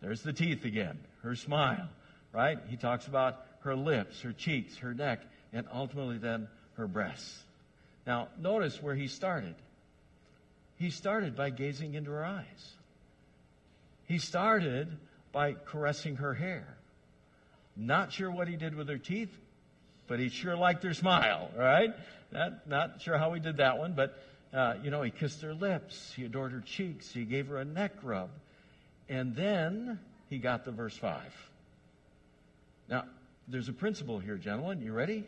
There's 0.00 0.22
the 0.22 0.32
teeth 0.32 0.64
again, 0.64 0.98
her 1.22 1.34
smile, 1.34 1.88
right? 2.32 2.58
He 2.68 2.76
talks 2.76 3.06
about 3.06 3.44
her 3.60 3.74
lips, 3.74 4.20
her 4.22 4.32
cheeks, 4.32 4.78
her 4.78 4.94
neck, 4.94 5.20
and 5.52 5.66
ultimately 5.74 6.18
then 6.18 6.48
her 6.74 6.86
breasts. 6.86 7.42
Now, 8.06 8.28
notice 8.38 8.80
where 8.80 8.94
he 8.94 9.08
started. 9.08 9.56
He 10.76 10.90
started 10.90 11.34
by 11.34 11.50
gazing 11.50 11.94
into 11.94 12.12
her 12.12 12.24
eyes. 12.24 12.72
He 14.06 14.18
started 14.18 14.96
by 15.32 15.54
caressing 15.54 16.16
her 16.16 16.34
hair. 16.34 16.76
Not 17.76 18.12
sure 18.12 18.30
what 18.30 18.46
he 18.46 18.56
did 18.56 18.74
with 18.74 18.88
her 18.88 18.98
teeth, 18.98 19.36
but 20.08 20.18
he 20.18 20.28
sure 20.28 20.56
liked 20.56 20.82
her 20.84 20.94
smile, 20.94 21.50
right? 21.56 21.90
Not, 22.32 22.68
not 22.68 23.02
sure 23.02 23.18
how 23.18 23.32
he 23.32 23.40
did 23.40 23.58
that 23.58 23.78
one, 23.78 23.94
but, 23.94 24.18
uh, 24.52 24.74
you 24.82 24.90
know, 24.90 25.02
he 25.02 25.10
kissed 25.10 25.42
her 25.42 25.54
lips. 25.54 26.12
He 26.14 26.24
adored 26.24 26.52
her 26.52 26.60
cheeks. 26.60 27.10
He 27.12 27.24
gave 27.24 27.48
her 27.48 27.58
a 27.58 27.64
neck 27.64 27.92
rub. 28.02 28.30
And 29.08 29.34
then 29.34 29.98
he 30.28 30.38
got 30.38 30.64
to 30.64 30.70
verse 30.70 30.96
5. 30.96 31.20
Now, 32.88 33.04
there's 33.48 33.68
a 33.68 33.72
principle 33.72 34.18
here, 34.18 34.36
gentlemen. 34.36 34.80
You 34.82 34.92
ready? 34.92 35.24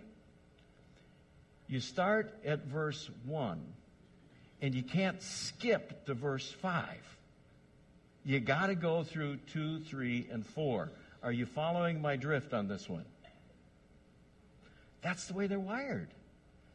You 1.68 1.80
start 1.80 2.34
at 2.44 2.64
verse 2.64 3.10
1, 3.26 3.60
and 4.62 4.74
you 4.74 4.82
can't 4.82 5.20
skip 5.22 6.06
to 6.06 6.14
verse 6.14 6.50
5. 6.50 6.86
You 8.24 8.40
got 8.40 8.66
to 8.66 8.74
go 8.74 9.04
through 9.04 9.38
2, 9.52 9.80
3, 9.80 10.28
and 10.32 10.46
4. 10.46 10.90
Are 11.22 11.32
you 11.32 11.46
following 11.46 12.00
my 12.00 12.16
drift 12.16 12.54
on 12.54 12.68
this 12.68 12.88
one? 12.88 13.04
That's 15.02 15.26
the 15.26 15.34
way 15.34 15.46
they're 15.46 15.60
wired. 15.60 16.08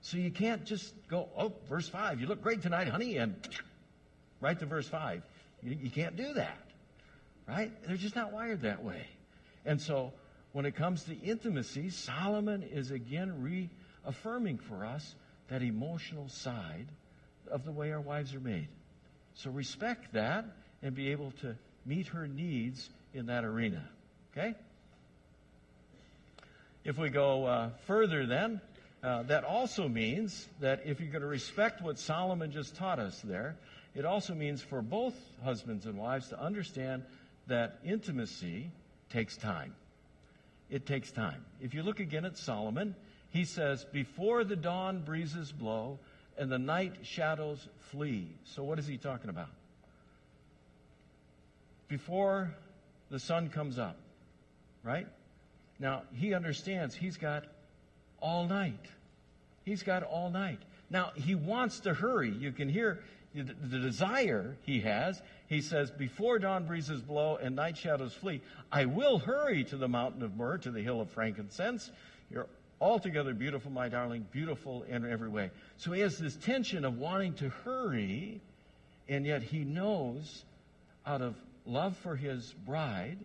So 0.02 0.18
you 0.18 0.32
can't 0.32 0.66
just 0.66 0.94
go, 1.08 1.30
oh, 1.38 1.54
verse 1.70 1.88
5, 1.88 2.20
you 2.20 2.28
look 2.28 2.42
great 2.42 2.62
tonight, 2.62 2.90
honey, 2.90 3.18
and 3.18 3.36
right 4.42 4.60
to 4.60 4.66
verse 4.66 4.88
5. 4.88 5.24
You, 5.64 5.78
you 5.84 5.90
can't 5.90 6.16
do 6.16 6.34
that, 6.34 6.58
right? 7.48 7.72
They're 7.88 7.96
just 7.96 8.16
not 8.16 8.34
wired 8.34 8.62
that 8.62 8.84
way. 8.84 9.08
And 9.66 9.80
so 9.82 10.12
when 10.52 10.66
it 10.66 10.76
comes 10.76 11.04
to 11.06 11.18
intimacy, 11.20 11.90
Solomon 11.90 12.64
is 12.64 12.92
again 12.92 13.70
reaffirming 14.06 14.58
for 14.58 14.86
us 14.86 15.16
that 15.48 15.62
emotional 15.62 16.28
side 16.30 16.88
of 17.50 17.64
the 17.66 17.72
way 17.72 17.92
our 17.92 18.02
wives 18.02 18.34
are 18.34 18.40
made. 18.40 18.68
So 19.36 19.52
respect 19.52 20.14
that 20.14 20.46
and 20.82 20.94
be 20.94 21.12
able 21.12 21.32
to 21.42 21.56
meet 21.86 22.08
her 22.08 22.28
needs 22.28 22.90
in 23.14 23.28
that 23.28 23.46
arena. 23.46 23.88
Okay? 24.32 24.56
If 26.84 26.98
we 26.98 27.10
go 27.10 27.46
uh, 27.46 27.70
further, 27.88 28.26
then, 28.26 28.62
uh, 29.04 29.24
that 29.24 29.44
also 29.44 29.88
means 29.88 30.48
that 30.60 30.82
if 30.86 31.00
you're 31.00 31.12
going 31.12 31.22
to 31.22 31.28
respect 31.28 31.82
what 31.82 32.00
Solomon 32.00 32.52
just 32.52 32.76
taught 32.76 33.00
us 33.00 33.20
there, 33.22 33.56
it 33.96 34.06
also 34.06 34.34
means 34.34 34.62
for 34.62 34.82
both 34.82 35.16
husbands 35.44 35.86
and 35.86 35.98
wives 35.98 36.30
to 36.30 36.40
understand 36.40 37.04
that 37.48 37.80
intimacy 37.84 38.72
takes 39.10 39.38
time 39.38 39.74
it 40.74 40.88
takes 40.88 41.12
time. 41.12 41.46
If 41.62 41.76
you 41.76 41.84
look 41.84 42.00
again 42.00 42.26
at 42.26 42.36
Solomon, 42.36 42.96
he 43.30 43.46
says, 43.46 43.86
Before 43.86 44.44
the 44.44 44.56
dawn 44.56 45.04
breezes 45.04 45.52
blow 45.52 46.00
and 46.36 46.52
the 46.52 46.58
night 46.58 46.94
shadows 47.04 47.68
flee. 47.92 48.28
So, 48.46 48.64
what 48.64 48.80
is 48.80 48.88
he 48.88 48.98
talking 48.98 49.30
about? 49.30 49.50
Before 51.88 52.56
the 53.12 53.20
sun 53.20 53.50
comes 53.50 53.78
up, 53.78 53.98
right? 54.82 55.06
Now, 55.80 56.04
he 56.14 56.34
understands 56.34 56.96
he's 56.96 57.18
got 57.18 57.46
all 58.20 58.48
night. 58.48 58.86
He's 59.66 59.84
got 59.84 60.04
all 60.04 60.30
night. 60.30 60.60
Now, 60.90 61.12
he 61.16 61.36
wants 61.36 61.82
to 61.82 61.94
hurry. 61.94 62.30
You 62.30 62.52
can 62.52 62.70
hear 62.70 63.00
the, 63.34 63.80
desire 63.80 64.56
he 64.64 64.80
has. 64.82 65.22
He 65.48 65.62
says, 65.62 65.92
Before 65.92 66.40
dawn 66.40 66.66
breezes 66.66 67.02
blow 67.02 67.38
and 67.38 67.56
night 67.56 67.78
shadows 67.78 68.14
flee, 68.14 68.42
I 68.72 68.86
will 68.86 69.18
hurry 69.18 69.64
to 69.66 69.78
the 69.78 69.88
mountain 69.88 70.22
of 70.22 70.36
myrrh, 70.36 70.58
to 70.60 70.72
the 70.72 70.82
hill 70.82 71.02
of 71.02 71.10
frankincense. 71.10 71.92
You're 72.30 72.48
altogether 72.80 73.34
beautiful, 73.34 73.72
my 73.72 73.90
darling, 73.90 74.28
beautiful 74.32 74.84
in 74.84 75.10
every 75.10 75.30
way. 75.30 75.52
So 75.78 75.92
he 75.92 76.02
has 76.02 76.18
this 76.18 76.36
tension 76.36 76.86
of 76.86 76.98
wanting 76.98 77.34
to 77.36 77.50
hurry, 77.50 78.42
and 79.08 79.26
yet 79.26 79.42
he 79.42 79.60
knows 79.60 80.46
out 81.06 81.22
of 81.22 81.36
love 81.66 81.98
for 81.98 82.16
his 82.16 82.54
bride, 82.66 83.18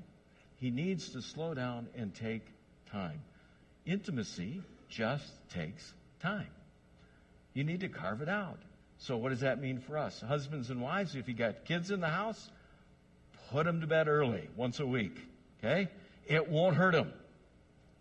he 0.61 0.71
needs 0.71 1.11
to 1.11 1.23
slow 1.23 1.55
down 1.55 1.89
and 1.97 2.15
take 2.15 2.43
time. 2.91 3.21
Intimacy 3.87 4.63
just 4.89 5.31
takes 5.51 5.93
time. 6.21 6.49
You 7.55 7.65
need 7.65 7.81
to 7.81 7.89
carve 7.89 8.23
it 8.23 8.29
out. 8.29 8.59
So, 8.99 9.17
what 9.17 9.31
does 9.31 9.41
that 9.41 9.61
mean 9.61 9.79
for 9.81 9.97
us? 9.97 10.21
Husbands 10.21 10.71
and 10.71 10.83
wives, 10.83 11.15
if 11.15 11.29
you 11.29 11.35
got 11.35 11.65
kids 11.65 11.91
in 11.91 12.01
the 12.01 12.09
house, 12.09 12.51
put 13.51 13.65
them 13.65 13.81
to 13.81 13.87
bed 13.87 14.09
early, 14.09 14.49
once 14.57 14.81
a 14.81 14.87
week. 14.87 15.17
Okay? 15.59 15.89
It 16.27 16.49
won't 16.49 16.77
hurt 16.77 16.93
them. 16.93 17.13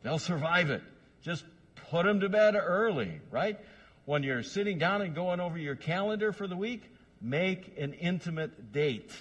They'll 0.03 0.19
survive 0.19 0.69
it. 0.69 0.81
Just 1.21 1.43
put 1.89 2.05
them 2.05 2.19
to 2.21 2.29
bed 2.29 2.55
early, 2.55 3.21
right? 3.31 3.59
When 4.05 4.23
you're 4.23 4.43
sitting 4.43 4.79
down 4.79 5.01
and 5.01 5.13
going 5.13 5.39
over 5.39 5.57
your 5.57 5.75
calendar 5.75 6.31
for 6.31 6.47
the 6.47 6.57
week, 6.57 6.83
make 7.21 7.77
an 7.77 7.93
intimate 7.93 8.71
date. 8.71 9.11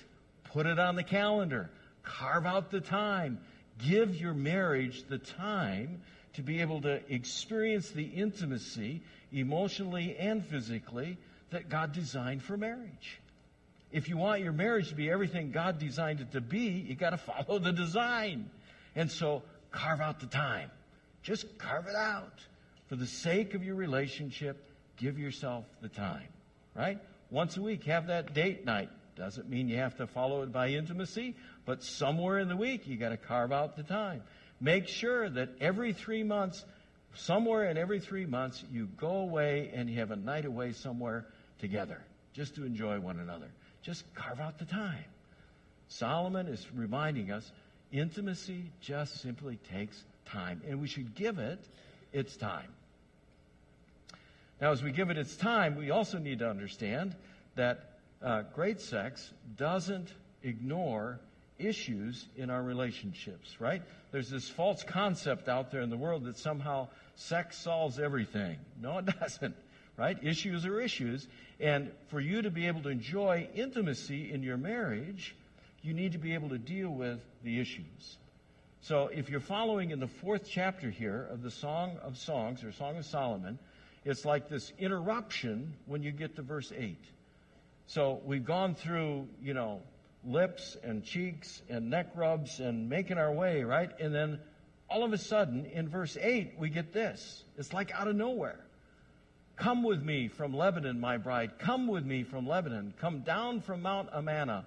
Put 0.53 0.67
it 0.67 0.79
on 0.79 0.97
the 0.97 1.03
calendar. 1.03 1.71
Carve 2.07 2.47
out 2.47 2.71
the 2.71 2.81
time. 2.81 3.41
Give 3.85 4.17
your 4.17 4.33
marriage 4.33 5.05
the 5.09 5.19
time 5.19 6.01
to 6.35 6.43
be 6.43 6.61
able 6.61 6.81
to 6.83 7.01
experience 7.13 7.91
the 7.91 8.05
intimacy 8.05 9.03
emotionally 9.33 10.17
and 10.17 10.45
physically 10.47 11.19
that 11.51 11.69
God 11.69 11.93
designed 11.93 12.43
for 12.43 12.57
marriage. 12.57 13.21
If 13.93 14.09
you 14.09 14.17
want 14.17 14.43
your 14.43 14.53
marriage 14.53 14.89
to 14.89 14.95
be 14.95 15.11
everything 15.11 15.51
God 15.51 15.79
designed 15.79 16.21
it 16.21 16.33
to 16.33 16.41
be, 16.41 16.85
you 16.87 16.95
got 16.95 17.11
to 17.11 17.17
follow 17.47 17.59
the 17.59 17.73
design. 17.73 18.51
And 18.95 19.11
so 19.11 19.43
carve 19.71 20.01
out 20.01 20.21
the 20.21 20.27
time. 20.27 20.71
Just 21.23 21.59
carve 21.59 21.87
it 21.87 21.97
out. 21.97 22.39
For 22.89 22.97
the 22.97 23.07
sake 23.07 23.55
of 23.55 23.65
your 23.65 23.75
relationship, 23.75 24.71
give 24.97 25.19
yourself 25.19 25.65
the 25.83 25.89
time, 25.89 26.29
right? 26.75 26.99
Once 27.31 27.57
a 27.57 27.63
week, 27.63 27.85
have 27.85 28.07
that 28.07 28.33
date 28.33 28.65
night. 28.65 28.91
Doesn't 29.17 29.49
mean 29.49 29.69
you 29.69 29.79
have 29.79 29.97
to 29.97 30.07
follow 30.07 30.43
it 30.43 30.53
by 30.53 30.69
intimacy, 30.69 31.35
but 31.65 31.83
somewhere 31.83 32.39
in 32.39 32.49
the 32.49 32.57
week, 32.57 32.87
you 32.87 32.97
got 32.97 33.09
to 33.09 33.17
carve 33.17 33.51
out 33.51 33.77
the 33.77 33.83
time. 33.83 34.23
Make 34.61 34.89
sure 34.89 35.29
that 35.29 35.51
every 35.61 35.93
three 35.95 36.23
months, 36.23 36.65
somewhere 37.15 37.69
in 37.71 37.79
every 37.79 37.99
three 37.99 38.27
months, 38.27 38.63
you 38.71 38.89
go 38.99 39.09
away 39.09 39.71
and 39.75 39.89
you 39.89 40.01
have 40.01 40.11
a 40.11 40.17
night 40.17 40.45
away 40.45 40.73
somewhere 40.73 41.27
together 41.61 42.03
just 42.35 42.55
to 42.57 42.65
enjoy 42.65 43.01
one 43.01 43.19
another. 43.19 43.49
Just 43.83 44.05
carve 44.15 44.41
out 44.41 44.59
the 44.59 44.67
time. 44.67 45.05
Solomon 45.89 46.47
is 46.47 46.67
reminding 46.75 47.31
us 47.31 47.51
intimacy 47.93 48.71
just 48.81 49.23
simply 49.23 49.59
takes 49.73 50.03
time, 50.27 50.61
and 50.69 50.81
we 50.81 50.89
should 50.89 51.15
give 51.15 51.39
it 51.39 51.61
its 52.13 52.37
time. 52.37 52.69
Now, 54.61 54.73
as 54.73 54.83
we 54.83 54.91
give 54.91 55.11
it 55.11 55.19
its 55.19 55.37
time, 55.37 55.77
we 55.77 55.91
also 55.91 56.19
need 56.19 56.41
to 56.41 56.49
understand 56.49 57.15
that 57.55 57.96
uh, 58.23 58.43
great 58.55 58.81
sex 58.81 59.33
doesn't 59.57 60.13
ignore 60.43 61.21
issues 61.59 62.27
in 62.37 62.51
our 62.51 62.63
relationships, 62.63 63.61
right? 63.61 63.83
There's 64.13 64.31
this 64.31 64.49
false 64.49 64.83
concept 64.83 65.49
out 65.49 65.71
there 65.71 65.81
in 65.81 65.91
the 65.91 65.97
world 65.97 66.25
that 66.25 66.39
somehow 66.39 66.89
sex 67.15 67.57
solves 67.59 67.99
everything. 67.99 68.59
No, 68.81 68.99
it 68.99 69.07
doesn't, 69.21 69.57
right? 69.97 70.19
Issues 70.23 70.67
are 70.67 70.81
issues. 70.81 71.27
And 71.59 71.91
for 72.09 72.21
you 72.21 72.43
to 72.43 72.51
be 72.51 72.67
able 72.67 72.83
to 72.83 72.91
enjoy 72.91 73.49
intimacy 73.55 74.33
in 74.33 74.43
your 74.43 74.57
marriage, 74.57 75.35
you 75.83 75.95
need 75.95 76.13
to 76.13 76.19
be 76.19 76.35
able 76.35 76.51
to 76.51 76.59
deal 76.59 76.91
with 76.91 77.21
the 77.43 77.61
issues. 77.61 78.19
So 78.83 79.09
if 79.09 79.31
you're 79.31 79.41
following 79.41 79.91
in 79.91 80.01
the 80.01 80.07
fourth 80.07 80.49
chapter 80.49 80.91
here 80.91 81.27
of 81.31 81.43
the 81.43 81.51
Song 81.51 81.97
of 82.03 82.17
Songs 82.17 82.63
or 82.63 82.73
Song 82.73 82.99
of 82.99 83.05
Solomon, 83.05 83.59
it's 84.05 84.25
like 84.25 84.49
this 84.49 84.73
interruption 84.79 85.75
when 85.87 86.03
you 86.03 86.13
get 86.13 86.37
to 86.37 86.43
verse 86.43 86.73
8. 86.77 86.97
So 87.87 88.21
we've 88.25 88.45
gone 88.45 88.75
through, 88.75 89.29
you 89.43 89.55
know, 89.55 89.81
lips 90.25 90.77
and 90.83 91.05
cheeks 91.05 91.63
and 91.69 91.89
neck 91.89 92.09
rubs 92.15 92.59
and 92.59 92.89
making 92.89 93.19
our 93.19 93.33
way, 93.33 93.63
right? 93.63 93.91
And 94.01 94.15
then 94.15 94.41
all 94.91 95.05
of 95.05 95.13
a 95.13 95.19
sudden 95.19 95.67
in 95.67 95.89
verse 95.89 96.17
8, 96.21 96.55
we 96.59 96.69
get 96.69 96.93
this. 96.93 97.45
It's 97.57 97.73
like 97.73 97.93
out 97.93 98.09
of 98.09 98.17
nowhere. 98.17 98.61
Come 99.57 99.83
with 99.83 100.03
me 100.03 100.29
from 100.29 100.55
Lebanon, 100.55 101.01
my 101.01 101.17
bride. 101.17 101.59
Come 101.59 101.87
with 101.87 102.05
me 102.05 102.25
from 102.25 102.47
Lebanon. 102.47 102.93
Come 103.01 103.21
down 103.21 103.61
from 103.61 103.83
Mount 103.83 104.09
Amana, 104.13 104.67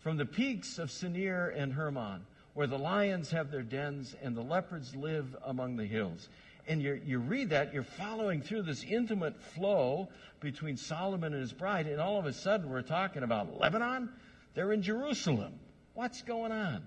from 0.00 0.16
the 0.16 0.26
peaks 0.26 0.78
of 0.78 0.90
Senir 0.90 1.52
and 1.56 1.72
Hermon, 1.72 2.26
where 2.54 2.66
the 2.66 2.78
lions 2.78 3.30
have 3.30 3.50
their 3.50 3.62
dens 3.62 4.16
and 4.22 4.36
the 4.36 4.42
leopards 4.42 4.96
live 4.96 5.36
among 5.44 5.76
the 5.76 5.86
hills. 5.86 6.28
And 6.66 6.80
you 6.80 7.00
you 7.04 7.18
read 7.18 7.50
that, 7.50 7.74
you're 7.74 7.82
following 7.82 8.40
through 8.40 8.62
this 8.62 8.84
intimate 8.84 9.40
flow 9.54 10.08
between 10.40 10.76
Solomon 10.76 11.32
and 11.32 11.42
his 11.42 11.52
bride, 11.52 11.86
and 11.86 12.00
all 12.00 12.18
of 12.18 12.26
a 12.26 12.32
sudden 12.32 12.70
we're 12.70 12.82
talking 12.82 13.22
about 13.22 13.60
Lebanon? 13.60 14.10
They're 14.54 14.72
in 14.72 14.82
Jerusalem. 14.82 15.52
What's 15.94 16.22
going 16.22 16.52
on? 16.52 16.82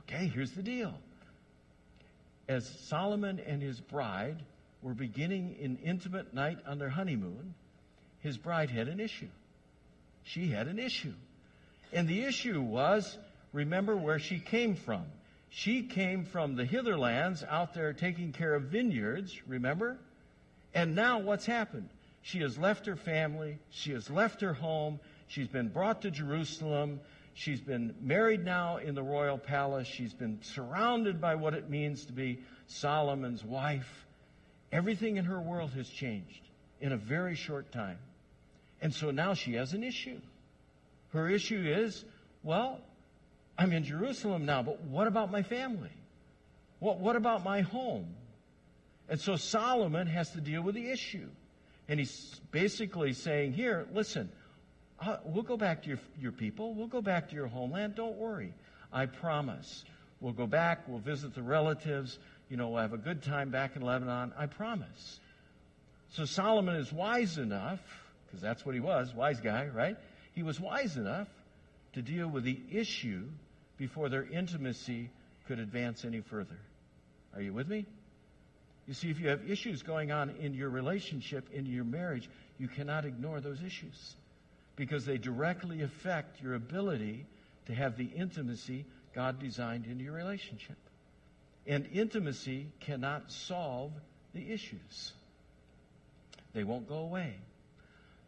Okay, 0.00 0.28
here's 0.28 0.52
the 0.52 0.62
deal. 0.62 0.94
As 2.48 2.66
Solomon 2.88 3.40
and 3.46 3.60
his 3.60 3.80
bride 3.80 4.42
were 4.82 4.94
beginning 4.94 5.56
an 5.62 5.78
intimate 5.84 6.32
night 6.32 6.58
on 6.66 6.78
their 6.78 6.88
honeymoon, 6.88 7.54
his 8.20 8.38
bride 8.38 8.70
had 8.70 8.88
an 8.88 9.00
issue. 9.00 9.28
She 10.22 10.48
had 10.50 10.68
an 10.68 10.78
issue. 10.78 11.14
And 11.92 12.08
the 12.08 12.22
issue 12.22 12.60
was 12.60 13.18
remember 13.52 13.96
where 13.96 14.18
she 14.18 14.38
came 14.38 14.76
from. 14.76 15.04
She 15.50 15.82
came 15.82 16.24
from 16.24 16.56
the 16.56 16.64
hitherlands 16.64 17.42
out 17.48 17.74
there 17.74 17.92
taking 17.92 18.32
care 18.32 18.54
of 18.54 18.64
vineyards, 18.64 19.40
remember? 19.46 19.98
And 20.74 20.94
now 20.94 21.20
what's 21.20 21.46
happened? 21.46 21.88
She 22.22 22.40
has 22.40 22.58
left 22.58 22.86
her 22.86 22.96
family, 22.96 23.58
she 23.70 23.92
has 23.92 24.10
left 24.10 24.42
her 24.42 24.52
home, 24.52 25.00
she's 25.28 25.48
been 25.48 25.68
brought 25.68 26.02
to 26.02 26.10
Jerusalem, 26.10 27.00
she's 27.32 27.60
been 27.60 27.94
married 28.00 28.44
now 28.44 28.76
in 28.76 28.94
the 28.94 29.02
royal 29.02 29.38
palace, 29.38 29.86
she's 29.86 30.12
been 30.12 30.40
surrounded 30.42 31.20
by 31.20 31.36
what 31.36 31.54
it 31.54 31.70
means 31.70 32.04
to 32.06 32.12
be 32.12 32.40
Solomon's 32.66 33.42
wife. 33.42 34.06
Everything 34.70 35.16
in 35.16 35.24
her 35.24 35.40
world 35.40 35.70
has 35.70 35.88
changed 35.88 36.40
in 36.80 36.92
a 36.92 36.98
very 36.98 37.34
short 37.34 37.72
time. 37.72 37.98
And 38.82 38.92
so 38.92 39.10
now 39.10 39.34
she 39.34 39.54
has 39.54 39.72
an 39.72 39.82
issue. 39.82 40.20
Her 41.12 41.28
issue 41.28 41.64
is, 41.66 42.04
well, 42.42 42.80
I'm 43.58 43.72
in 43.72 43.82
Jerusalem 43.82 44.46
now, 44.46 44.62
but 44.62 44.80
what 44.82 45.08
about 45.08 45.32
my 45.32 45.42
family? 45.42 45.90
What, 46.78 47.00
what 47.00 47.16
about 47.16 47.42
my 47.42 47.62
home? 47.62 48.14
And 49.08 49.20
so 49.20 49.34
Solomon 49.34 50.06
has 50.06 50.30
to 50.30 50.40
deal 50.40 50.62
with 50.62 50.76
the 50.76 50.90
issue. 50.90 51.26
And 51.88 51.98
he's 51.98 52.40
basically 52.52 53.14
saying 53.14 53.54
here, 53.54 53.86
listen, 53.92 54.30
uh, 55.00 55.16
we'll 55.24 55.42
go 55.42 55.56
back 55.56 55.82
to 55.82 55.88
your, 55.88 55.98
your 56.20 56.32
people. 56.32 56.74
We'll 56.74 56.86
go 56.86 57.02
back 57.02 57.30
to 57.30 57.34
your 57.34 57.48
homeland. 57.48 57.96
Don't 57.96 58.16
worry. 58.16 58.54
I 58.92 59.06
promise. 59.06 59.84
We'll 60.20 60.34
go 60.34 60.46
back. 60.46 60.86
We'll 60.86 61.00
visit 61.00 61.34
the 61.34 61.42
relatives. 61.42 62.18
You 62.48 62.56
know, 62.56 62.68
we'll 62.68 62.82
have 62.82 62.92
a 62.92 62.98
good 62.98 63.22
time 63.22 63.50
back 63.50 63.74
in 63.74 63.82
Lebanon. 63.82 64.32
I 64.38 64.46
promise. 64.46 65.20
So 66.10 66.24
Solomon 66.24 66.76
is 66.76 66.92
wise 66.92 67.38
enough, 67.38 67.80
because 68.26 68.40
that's 68.40 68.64
what 68.64 68.74
he 68.74 68.80
was, 68.80 69.14
wise 69.14 69.40
guy, 69.40 69.66
right? 69.66 69.96
He 70.34 70.42
was 70.42 70.60
wise 70.60 70.96
enough 70.96 71.28
to 71.94 72.02
deal 72.02 72.28
with 72.28 72.44
the 72.44 72.58
issue 72.70 73.24
before 73.78 74.08
their 74.08 74.24
intimacy 74.24 75.10
could 75.46 75.58
advance 75.58 76.04
any 76.04 76.20
further. 76.20 76.58
Are 77.34 77.40
you 77.40 77.52
with 77.52 77.68
me? 77.68 77.86
You 78.86 78.94
see, 78.94 79.10
if 79.10 79.20
you 79.20 79.28
have 79.28 79.50
issues 79.50 79.82
going 79.82 80.12
on 80.12 80.30
in 80.40 80.54
your 80.54 80.70
relationship, 80.70 81.48
in 81.52 81.66
your 81.66 81.84
marriage, 81.84 82.28
you 82.58 82.68
cannot 82.68 83.04
ignore 83.04 83.40
those 83.40 83.62
issues 83.62 84.14
because 84.76 85.04
they 85.04 85.18
directly 85.18 85.82
affect 85.82 86.42
your 86.42 86.54
ability 86.54 87.26
to 87.66 87.74
have 87.74 87.96
the 87.96 88.06
intimacy 88.06 88.86
God 89.14 89.38
designed 89.40 89.86
in 89.86 90.00
your 90.00 90.14
relationship. 90.14 90.76
And 91.66 91.86
intimacy 91.92 92.68
cannot 92.80 93.30
solve 93.30 93.92
the 94.34 94.50
issues. 94.50 95.12
They 96.54 96.64
won't 96.64 96.88
go 96.88 96.98
away. 96.98 97.34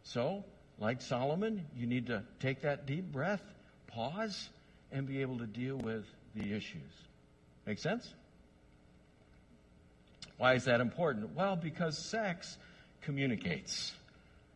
So, 0.03 0.43
like 0.77 1.01
Solomon, 1.01 1.65
you 1.75 1.87
need 1.87 2.07
to 2.07 2.23
take 2.39 2.61
that 2.61 2.85
deep 2.85 3.11
breath, 3.11 3.41
pause, 3.87 4.49
and 4.91 5.07
be 5.07 5.21
able 5.21 5.37
to 5.37 5.47
deal 5.47 5.77
with 5.77 6.05
the 6.35 6.53
issues. 6.53 6.91
Make 7.65 7.79
sense? 7.79 8.13
Why 10.37 10.53
is 10.53 10.65
that 10.65 10.81
important? 10.81 11.35
Well, 11.35 11.55
because 11.55 11.97
sex 11.97 12.57
communicates. 13.01 13.93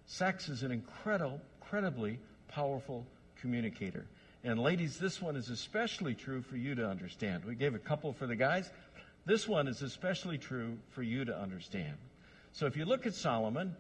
Sex 0.08 0.50
is 0.50 0.64
an 0.64 0.72
incredible, 0.72 1.42
incredibly 1.62 2.20
powerful 2.48 3.06
communicator. 3.42 4.06
And 4.44 4.60
ladies, 4.60 5.00
this 5.00 5.22
one 5.22 5.36
is 5.36 5.50
especially 5.50 6.14
true 6.14 6.42
for 6.44 6.56
you 6.56 6.76
to 6.76 6.88
understand. 6.88 7.44
We 7.44 7.56
gave 7.56 7.74
a 7.74 7.80
couple 7.80 8.14
for 8.14 8.28
the 8.28 8.36
guys. 8.36 8.70
This 9.26 9.48
one 9.48 9.68
is 9.68 9.82
especially 9.82 10.38
true 10.38 10.78
for 10.92 11.02
you 11.02 11.26
to 11.26 11.36
understand. 11.36 11.96
So 12.52 12.68
if 12.68 12.78
you 12.78 12.86
look 12.86 13.08
at 13.08 13.16
Solomon, 13.16 13.76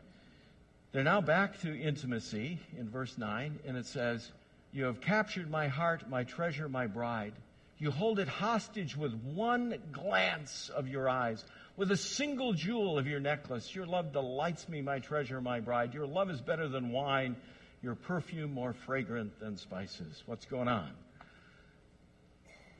they're 0.91 1.03
now 1.03 1.21
back 1.21 1.61
to 1.61 1.75
intimacy 1.75 2.59
in 2.77 2.89
verse 2.89 3.17
9, 3.17 3.59
and 3.67 3.77
it 3.77 3.85
says, 3.85 4.31
You 4.75 4.83
have 4.83 4.99
captured 4.99 5.49
my 5.49 5.69
heart, 5.69 6.09
my 6.09 6.25
treasure, 6.25 6.67
my 6.67 6.87
bride. 6.87 7.31
You 7.77 7.91
hold 7.91 8.19
it 8.19 8.27
hostage 8.27 8.97
with 8.97 9.13
one 9.23 9.77
glance 9.93 10.67
of 10.67 10.89
your 10.89 11.07
eyes 11.07 11.41
with 11.77 11.91
a 11.91 11.97
single 11.97 12.51
jewel 12.51 12.99
of 12.99 13.07
your 13.07 13.21
necklace. 13.21 13.73
Your 13.73 13.85
love 13.85 14.11
delights 14.11 14.67
me, 14.67 14.81
my 14.81 14.99
treasure, 14.99 15.39
my 15.39 15.61
bride. 15.61 15.93
Your 15.93 16.05
love 16.05 16.29
is 16.29 16.41
better 16.41 16.67
than 16.67 16.91
wine, 16.91 17.37
your 17.81 17.95
perfume 17.95 18.53
more 18.53 18.73
fragrant 18.73 19.39
than 19.39 19.55
spices. 19.55 20.21
What's 20.25 20.45
going 20.45 20.67
on? 20.67 20.91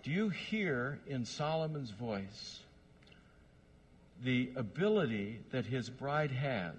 Do 0.04 0.12
you 0.12 0.28
hear 0.28 1.00
in 1.08 1.24
Solomon's 1.24 1.92
voice 1.92 2.60
the 4.22 4.52
ability 4.58 5.40
that 5.52 5.66
his 5.66 5.90
bride 5.90 6.32
has 6.32 6.74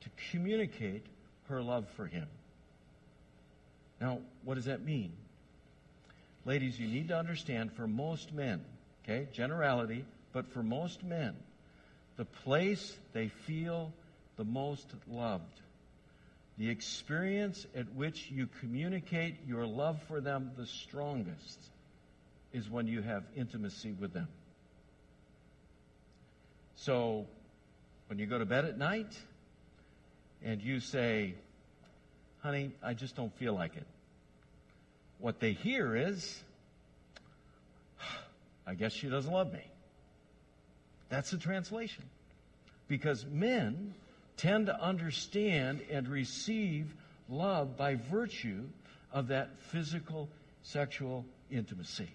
to 0.00 0.08
communicate 0.30 1.04
her 1.50 1.60
love 1.60 1.86
for 1.96 2.06
him? 2.06 2.28
Now, 4.00 4.20
what 4.44 4.54
does 4.54 4.66
that 4.66 4.84
mean? 4.84 5.12
Ladies, 6.44 6.78
you 6.78 6.88
need 6.88 7.08
to 7.08 7.16
understand 7.16 7.72
for 7.72 7.86
most 7.86 8.32
men, 8.32 8.64
okay, 9.04 9.28
generality, 9.32 10.04
but 10.32 10.46
for 10.52 10.62
most 10.62 11.02
men, 11.02 11.34
the 12.16 12.24
place 12.24 12.96
they 13.12 13.28
feel 13.28 13.92
the 14.36 14.44
most 14.44 14.86
loved, 15.10 15.60
the 16.56 16.70
experience 16.70 17.66
at 17.76 17.92
which 17.94 18.30
you 18.30 18.48
communicate 18.60 19.36
your 19.46 19.66
love 19.66 20.00
for 20.08 20.20
them 20.20 20.52
the 20.56 20.66
strongest, 20.66 21.58
is 22.52 22.70
when 22.70 22.86
you 22.86 23.02
have 23.02 23.24
intimacy 23.36 23.92
with 23.92 24.12
them. 24.12 24.28
So, 26.76 27.26
when 28.06 28.18
you 28.18 28.26
go 28.26 28.38
to 28.38 28.46
bed 28.46 28.64
at 28.64 28.78
night 28.78 29.18
and 30.42 30.62
you 30.62 30.80
say, 30.80 31.34
honey, 32.48 32.72
I 32.82 32.94
just 32.94 33.14
don't 33.14 33.36
feel 33.36 33.52
like 33.52 33.76
it. 33.76 33.84
What 35.18 35.38
they 35.38 35.52
hear 35.52 35.94
is, 35.94 36.42
I 38.66 38.72
guess 38.72 38.94
she 38.94 39.10
doesn't 39.10 39.30
love 39.30 39.52
me. 39.52 39.70
That's 41.10 41.30
the 41.30 41.36
translation. 41.36 42.04
because 42.88 43.26
men 43.26 43.94
tend 44.36 44.66
to 44.66 44.82
understand 44.82 45.82
and 45.90 46.08
receive 46.08 46.92
love 47.28 47.76
by 47.76 47.94
virtue 47.94 48.64
of 49.12 49.28
that 49.28 49.50
physical 49.70 50.28
sexual 50.62 51.24
intimacy. 51.50 52.08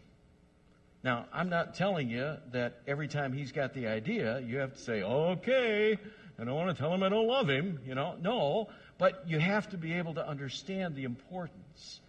Now, 1.03 1.25
I'm 1.33 1.49
not 1.49 1.75
telling 1.75 2.09
you 2.09 2.37
that 2.53 2.81
every 2.87 3.07
time 3.07 3.33
he's 3.33 3.51
got 3.51 3.73
the 3.73 3.87
idea, 3.87 4.39
you 4.39 4.57
have 4.59 4.73
to 4.73 4.79
say, 4.79 5.03
okay, 5.03 5.97
I 6.39 6.43
don't 6.43 6.55
want 6.55 6.75
to 6.75 6.81
tell 6.81 6.93
him 6.93 7.03
I 7.03 7.09
don't 7.09 7.27
love 7.27 7.49
him, 7.49 7.79
you 7.85 7.93
know. 7.93 8.15
No, 8.21 8.69
but 9.03 9.27
you 9.27 9.37
have 9.37 9.69
to 9.69 9.77
be 9.77 9.95
able 9.95 10.13
to 10.13 10.25
understand 10.25 10.95
the 10.95 11.03
importance 11.03 11.99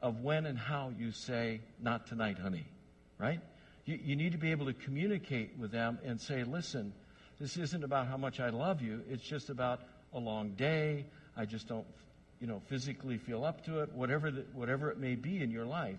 of 0.00 0.20
when 0.20 0.46
and 0.46 0.56
how 0.56 0.92
you 0.96 1.10
say, 1.10 1.60
not 1.82 2.06
tonight, 2.06 2.38
honey, 2.38 2.64
right? 3.18 3.40
You, 3.84 3.98
you 4.00 4.14
need 4.14 4.30
to 4.30 4.38
be 4.38 4.52
able 4.52 4.66
to 4.66 4.72
communicate 4.72 5.58
with 5.58 5.72
them 5.72 5.98
and 6.04 6.20
say, 6.20 6.44
listen, 6.44 6.92
this 7.40 7.56
isn't 7.56 7.82
about 7.82 8.06
how 8.06 8.16
much 8.16 8.38
I 8.38 8.50
love 8.50 8.80
you. 8.80 9.02
It's 9.10 9.24
just 9.24 9.50
about 9.50 9.80
a 10.14 10.20
long 10.20 10.50
day. 10.50 11.06
I 11.36 11.46
just 11.46 11.66
don't, 11.66 11.84
you 12.40 12.46
know, 12.46 12.62
physically 12.68 13.18
feel 13.18 13.44
up 13.44 13.64
to 13.64 13.80
it, 13.80 13.92
whatever, 13.92 14.30
the, 14.30 14.44
whatever 14.54 14.92
it 14.92 14.98
may 14.98 15.16
be 15.16 15.42
in 15.42 15.50
your 15.50 15.66
life. 15.66 15.98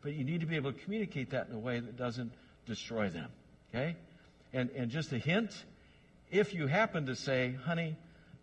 But 0.00 0.12
you 0.12 0.22
need 0.22 0.42
to 0.42 0.46
be 0.46 0.54
able 0.54 0.72
to 0.72 0.78
communicate 0.78 1.30
that 1.30 1.48
in 1.48 1.56
a 1.56 1.58
way 1.58 1.80
that 1.80 1.96
doesn't 1.96 2.30
destroy 2.66 3.08
them. 3.08 3.30
Okay? 3.74 3.96
And, 4.52 4.70
and 4.76 4.92
just 4.92 5.12
a 5.12 5.18
hint 5.18 5.50
if 6.30 6.54
you 6.54 6.68
happen 6.68 7.06
to 7.06 7.16
say, 7.16 7.56
honey, 7.64 7.96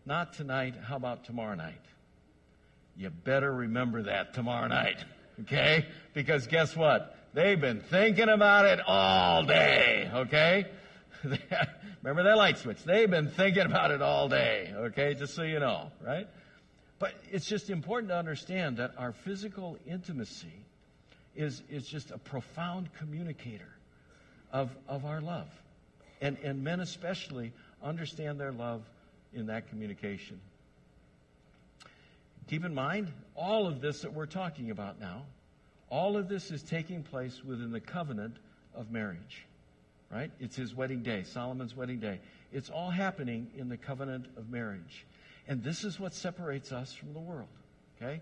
not 0.06 0.34
tonight, 0.34 0.76
how 0.76 0.96
about 0.96 1.26
tomorrow 1.26 1.56
night? 1.56 1.82
You 2.98 3.10
better 3.10 3.52
remember 3.52 4.04
that 4.04 4.34
tomorrow 4.34 4.68
night. 4.68 4.98
Okay? 5.42 5.86
Because 6.14 6.48
guess 6.48 6.78
what? 6.78 7.14
They've 7.34 7.60
been 7.60 7.82
thinking 7.82 8.30
about 8.30 8.64
it 8.68 8.80
all 8.88 9.44
day. 9.44 10.10
Okay? 10.14 10.66
Remember 12.04 12.24
that 12.24 12.38
light 12.38 12.58
switch? 12.58 12.82
They've 12.84 13.10
been 13.10 13.28
thinking 13.28 13.64
about 13.64 13.92
it 13.92 14.02
all 14.02 14.30
day, 14.30 14.74
okay? 14.74 15.14
Just 15.14 15.36
so 15.36 15.42
you 15.42 15.60
know, 15.60 15.92
right? 16.02 16.28
But 17.00 17.14
it's 17.32 17.46
just 17.46 17.70
important 17.70 18.12
to 18.12 18.18
understand 18.18 18.78
that 18.78 18.92
our 18.98 19.12
physical 19.12 19.78
intimacy 19.86 20.54
is, 21.36 21.62
is 21.70 21.86
just 21.86 22.12
a 22.12 22.18
profound 22.18 22.90
communicator 22.98 23.74
of, 24.54 24.70
of 24.88 25.04
our 25.04 25.20
love. 25.20 25.50
And, 26.22 26.38
and 26.44 26.64
men 26.64 26.80
especially 26.80 27.52
understand 27.84 28.40
their 28.40 28.54
love 28.54 28.84
in 29.36 29.48
that 29.48 29.70
communication. 29.70 30.40
Keep 32.48 32.66
in 32.66 32.74
mind, 32.74 33.12
all 33.36 33.68
of 33.68 33.82
this 33.82 34.02
that 34.02 34.14
we're 34.14 34.26
talking 34.26 34.72
about 34.72 35.00
now, 35.00 35.24
all 35.90 36.18
of 36.18 36.28
this 36.28 36.52
is 36.52 36.64
taking 36.64 37.04
place 37.04 37.44
within 37.44 37.72
the 37.72 37.80
covenant 37.80 38.38
of 38.76 38.92
marriage 38.92 39.46
right? 40.12 40.32
It's 40.40 40.56
his 40.56 40.74
wedding 40.74 41.02
day, 41.02 41.24
Solomon's 41.24 41.76
wedding 41.76 42.00
day. 42.00 42.20
It's 42.52 42.70
all 42.70 42.90
happening 42.90 43.48
in 43.58 43.70
the 43.70 43.78
covenant 43.78 44.28
of 44.38 44.50
marriage. 44.50 45.06
And 45.48 45.64
this 45.64 45.84
is 45.84 46.00
what 46.00 46.14
separates 46.14 46.72
us 46.72 46.94
from 46.94 47.14
the 47.14 47.20
world, 47.20 47.50
okay? 47.98 48.22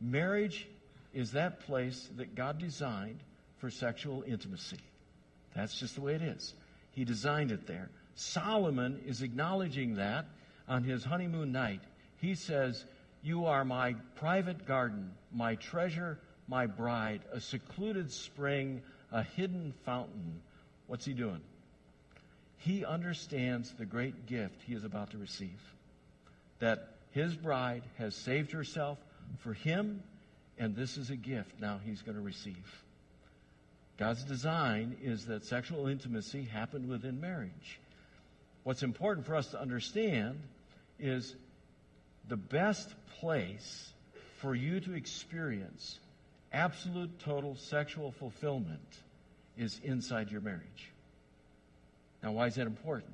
Marriage 0.00 0.66
is 1.12 1.32
that 1.32 1.60
place 1.60 2.08
that 2.16 2.34
God 2.34 2.58
designed 2.58 3.20
for 3.58 3.70
sexual 3.70 4.24
intimacy. 4.26 4.78
That's 5.54 5.78
just 5.78 5.96
the 5.96 6.00
way 6.00 6.14
it 6.14 6.22
is. 6.22 6.54
He 6.92 7.04
designed 7.04 7.52
it 7.52 7.66
there. 7.66 7.90
Solomon 8.14 9.00
is 9.06 9.22
acknowledging 9.22 9.96
that 9.96 10.26
on 10.68 10.84
his 10.84 11.04
honeymoon 11.04 11.52
night. 11.52 11.80
He 12.18 12.34
says, 12.34 12.84
You 13.22 13.46
are 13.46 13.64
my 13.64 13.94
private 14.16 14.66
garden, 14.66 15.12
my 15.32 15.56
treasure, 15.56 16.18
my 16.48 16.66
bride, 16.66 17.22
a 17.32 17.40
secluded 17.40 18.10
spring, 18.12 18.82
a 19.10 19.22
hidden 19.22 19.72
fountain 19.84 20.40
What's 20.92 21.06
he 21.06 21.14
doing? 21.14 21.40
He 22.58 22.84
understands 22.84 23.72
the 23.72 23.86
great 23.86 24.26
gift 24.26 24.62
he 24.66 24.74
is 24.74 24.84
about 24.84 25.12
to 25.12 25.18
receive. 25.18 25.58
That 26.58 26.96
his 27.12 27.34
bride 27.34 27.82
has 27.96 28.14
saved 28.14 28.52
herself 28.52 28.98
for 29.38 29.54
him, 29.54 30.02
and 30.58 30.76
this 30.76 30.98
is 30.98 31.08
a 31.08 31.16
gift 31.16 31.58
now 31.60 31.80
he's 31.82 32.02
going 32.02 32.16
to 32.16 32.22
receive. 32.22 32.84
God's 33.98 34.22
design 34.24 34.98
is 35.02 35.24
that 35.26 35.44
sexual 35.44 35.86
intimacy 35.86 36.44
happened 36.44 36.90
within 36.90 37.22
marriage. 37.22 37.80
What's 38.64 38.82
important 38.82 39.26
for 39.26 39.34
us 39.34 39.48
to 39.48 39.60
understand 39.60 40.40
is 40.98 41.34
the 42.28 42.36
best 42.36 42.88
place 43.18 43.92
for 44.40 44.54
you 44.54 44.80
to 44.80 44.94
experience 44.94 45.98
absolute 46.52 47.18
total 47.20 47.56
sexual 47.56 48.12
fulfillment 48.12 48.80
is 49.56 49.80
inside 49.82 50.30
your 50.30 50.40
marriage. 50.40 50.92
Now, 52.22 52.32
why 52.32 52.46
is 52.46 52.54
that 52.56 52.66
important? 52.66 53.12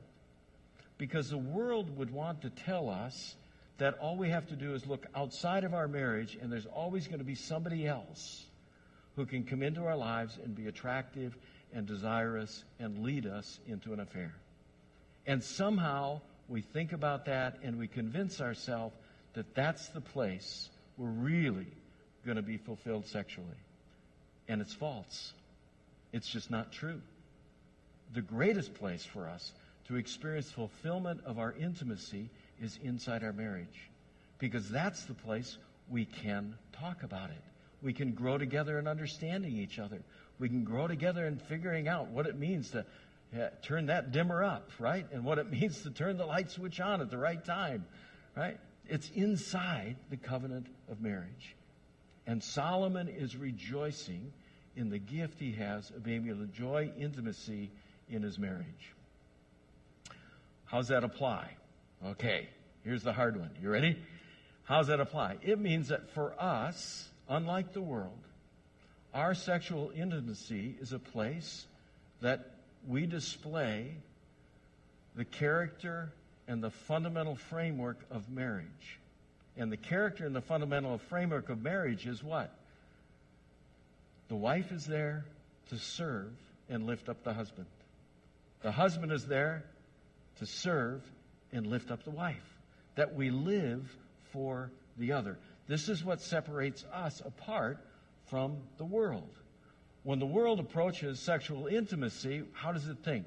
Because 0.98 1.30
the 1.30 1.38
world 1.38 1.96
would 1.96 2.10
want 2.10 2.42
to 2.42 2.50
tell 2.50 2.90
us 2.90 3.34
that 3.78 3.98
all 3.98 4.16
we 4.16 4.30
have 4.30 4.48
to 4.48 4.56
do 4.56 4.74
is 4.74 4.86
look 4.86 5.06
outside 5.14 5.64
of 5.64 5.72
our 5.72 5.88
marriage 5.88 6.36
and 6.40 6.52
there's 6.52 6.66
always 6.66 7.06
going 7.06 7.20
to 7.20 7.24
be 7.24 7.36
somebody 7.36 7.86
else 7.86 8.44
who 9.16 9.24
can 9.24 9.44
come 9.44 9.62
into 9.62 9.84
our 9.84 9.96
lives 9.96 10.36
and 10.42 10.54
be 10.54 10.66
attractive 10.66 11.36
and 11.72 11.86
desirous 11.86 12.64
and 12.80 12.98
lead 12.98 13.26
us 13.26 13.60
into 13.66 13.92
an 13.92 14.00
affair. 14.00 14.34
And 15.28 15.44
somehow 15.44 16.22
we 16.48 16.62
think 16.62 16.94
about 16.94 17.26
that 17.26 17.58
and 17.62 17.78
we 17.78 17.86
convince 17.86 18.40
ourselves 18.40 18.96
that 19.34 19.54
that's 19.54 19.88
the 19.88 20.00
place 20.00 20.70
we're 20.96 21.10
really 21.10 21.66
going 22.24 22.36
to 22.36 22.42
be 22.42 22.56
fulfilled 22.56 23.06
sexually. 23.06 23.46
And 24.48 24.62
it's 24.62 24.72
false. 24.72 25.34
It's 26.14 26.26
just 26.26 26.50
not 26.50 26.72
true. 26.72 27.02
The 28.14 28.22
greatest 28.22 28.72
place 28.74 29.04
for 29.04 29.28
us 29.28 29.52
to 29.88 29.96
experience 29.96 30.50
fulfillment 30.50 31.20
of 31.26 31.38
our 31.38 31.52
intimacy 31.52 32.30
is 32.60 32.78
inside 32.82 33.22
our 33.22 33.34
marriage 33.34 33.90
because 34.38 34.70
that's 34.70 35.04
the 35.04 35.14
place 35.14 35.58
we 35.90 36.06
can 36.06 36.54
talk 36.72 37.02
about 37.02 37.28
it. 37.28 37.42
We 37.82 37.92
can 37.92 38.12
grow 38.12 38.38
together 38.38 38.78
in 38.78 38.88
understanding 38.88 39.58
each 39.58 39.78
other. 39.78 40.00
We 40.38 40.48
can 40.48 40.64
grow 40.64 40.88
together 40.88 41.26
in 41.26 41.36
figuring 41.36 41.86
out 41.86 42.08
what 42.08 42.26
it 42.26 42.38
means 42.38 42.70
to 42.70 42.86
uh, 43.36 43.48
turn 43.62 43.86
that 43.86 44.12
dimmer 44.12 44.42
up, 44.42 44.70
right? 44.78 45.06
And 45.12 45.24
what 45.24 45.38
it 45.38 45.50
means 45.50 45.82
to 45.82 45.90
turn 45.90 46.16
the 46.16 46.26
light 46.26 46.50
switch 46.50 46.80
on 46.80 47.00
at 47.00 47.10
the 47.10 47.18
right 47.18 47.42
time, 47.44 47.86
right? 48.36 48.58
It's 48.86 49.10
inside 49.10 49.96
the 50.10 50.16
covenant 50.16 50.66
of 50.90 51.00
marriage. 51.00 51.56
And 52.26 52.42
Solomon 52.42 53.08
is 53.08 53.36
rejoicing 53.36 54.32
in 54.76 54.90
the 54.90 54.98
gift 54.98 55.40
he 55.40 55.52
has 55.52 55.90
of 55.90 56.02
being 56.02 56.26
able 56.26 56.38
to 56.38 56.42
enjoy 56.44 56.92
intimacy 56.98 57.70
in 58.08 58.22
his 58.22 58.38
marriage. 58.38 58.94
How's 60.66 60.88
that 60.88 61.04
apply? 61.04 61.50
Okay, 62.06 62.48
here's 62.84 63.02
the 63.02 63.12
hard 63.12 63.38
one. 63.38 63.50
You 63.60 63.70
ready? 63.70 63.98
How's 64.64 64.88
that 64.88 65.00
apply? 65.00 65.38
It 65.42 65.58
means 65.58 65.88
that 65.88 66.10
for 66.10 66.34
us, 66.38 67.08
unlike 67.28 67.72
the 67.72 67.80
world, 67.80 68.18
our 69.14 69.34
sexual 69.34 69.90
intimacy 69.96 70.76
is 70.80 70.92
a 70.92 70.98
place 70.98 71.66
that 72.20 72.57
we 72.88 73.04
display 73.06 73.94
the 75.14 75.24
character 75.24 76.10
and 76.48 76.62
the 76.62 76.70
fundamental 76.70 77.36
framework 77.36 77.98
of 78.10 78.30
marriage. 78.30 78.98
And 79.56 79.70
the 79.70 79.76
character 79.76 80.24
and 80.24 80.34
the 80.34 80.40
fundamental 80.40 80.98
framework 81.10 81.50
of 81.50 81.62
marriage 81.62 82.06
is 82.06 82.22
what? 82.22 82.50
The 84.28 84.36
wife 84.36 84.72
is 84.72 84.86
there 84.86 85.24
to 85.68 85.76
serve 85.76 86.32
and 86.70 86.86
lift 86.86 87.08
up 87.08 87.22
the 87.24 87.34
husband. 87.34 87.66
The 88.62 88.72
husband 88.72 89.12
is 89.12 89.26
there 89.26 89.64
to 90.38 90.46
serve 90.46 91.02
and 91.52 91.66
lift 91.66 91.90
up 91.90 92.04
the 92.04 92.10
wife. 92.10 92.36
That 92.94 93.14
we 93.14 93.30
live 93.30 93.84
for 94.32 94.70
the 94.96 95.12
other. 95.12 95.38
This 95.66 95.88
is 95.88 96.02
what 96.02 96.20
separates 96.20 96.84
us 96.92 97.20
apart 97.24 97.78
from 98.26 98.56
the 98.78 98.84
world. 98.84 99.28
When 100.08 100.20
the 100.20 100.24
world 100.24 100.58
approaches 100.58 101.20
sexual 101.20 101.66
intimacy, 101.66 102.42
how 102.54 102.72
does 102.72 102.88
it 102.88 102.96
think? 103.04 103.26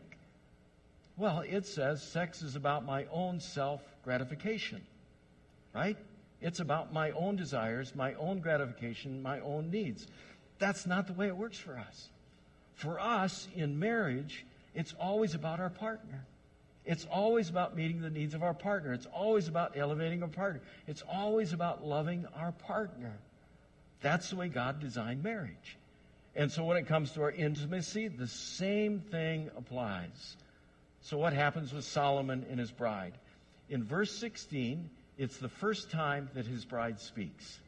Well, 1.15 1.41
it 1.41 1.67
says 1.67 2.01
sex 2.01 2.41
is 2.41 2.55
about 2.55 2.85
my 2.85 3.05
own 3.11 3.39
self 3.39 3.83
gratification, 4.03 4.81
right? 5.75 5.95
It's 6.41 6.59
about 6.59 6.91
my 6.91 7.11
own 7.11 7.35
desires, 7.35 7.93
my 7.93 8.15
own 8.15 8.39
gratification, 8.39 9.21
my 9.21 9.41
own 9.41 9.69
needs. 9.69 10.07
That's 10.57 10.87
not 10.87 11.05
the 11.05 11.13
way 11.13 11.27
it 11.27 11.37
works 11.37 11.59
for 11.59 11.77
us. 11.77 12.09
For 12.73 12.99
us 12.99 13.47
in 13.55 13.77
marriage, 13.77 14.43
it's 14.73 14.95
always 14.99 15.35
about 15.35 15.59
our 15.59 15.69
partner. 15.69 16.25
It's 16.83 17.05
always 17.05 17.51
about 17.51 17.75
meeting 17.75 18.01
the 18.01 18.09
needs 18.09 18.33
of 18.33 18.41
our 18.41 18.55
partner. 18.55 18.91
It's 18.91 19.05
always 19.05 19.47
about 19.47 19.77
elevating 19.77 20.23
our 20.23 20.29
partner. 20.29 20.61
It's 20.87 21.03
always 21.03 21.53
about 21.53 21.85
loving 21.85 22.25
our 22.35 22.53
partner. 22.53 23.19
That's 24.01 24.31
the 24.31 24.35
way 24.35 24.47
God 24.47 24.79
designed 24.79 25.21
marriage. 25.21 25.77
And 26.35 26.51
so 26.51 26.63
when 26.63 26.77
it 26.77 26.87
comes 26.87 27.11
to 27.13 27.23
our 27.23 27.31
intimacy, 27.31 28.07
the 28.07 28.27
same 28.27 28.99
thing 28.99 29.49
applies. 29.57 30.37
So 31.01 31.17
what 31.17 31.33
happens 31.33 31.73
with 31.73 31.83
Solomon 31.83 32.45
and 32.49 32.59
his 32.59 32.71
bride? 32.71 33.13
In 33.69 33.83
verse 33.83 34.11
16, 34.17 34.89
it's 35.17 35.37
the 35.37 35.49
first 35.49 35.91
time 35.91 36.29
that 36.33 36.45
his 36.45 36.63
bride 36.63 36.99
speaks. 36.99 37.59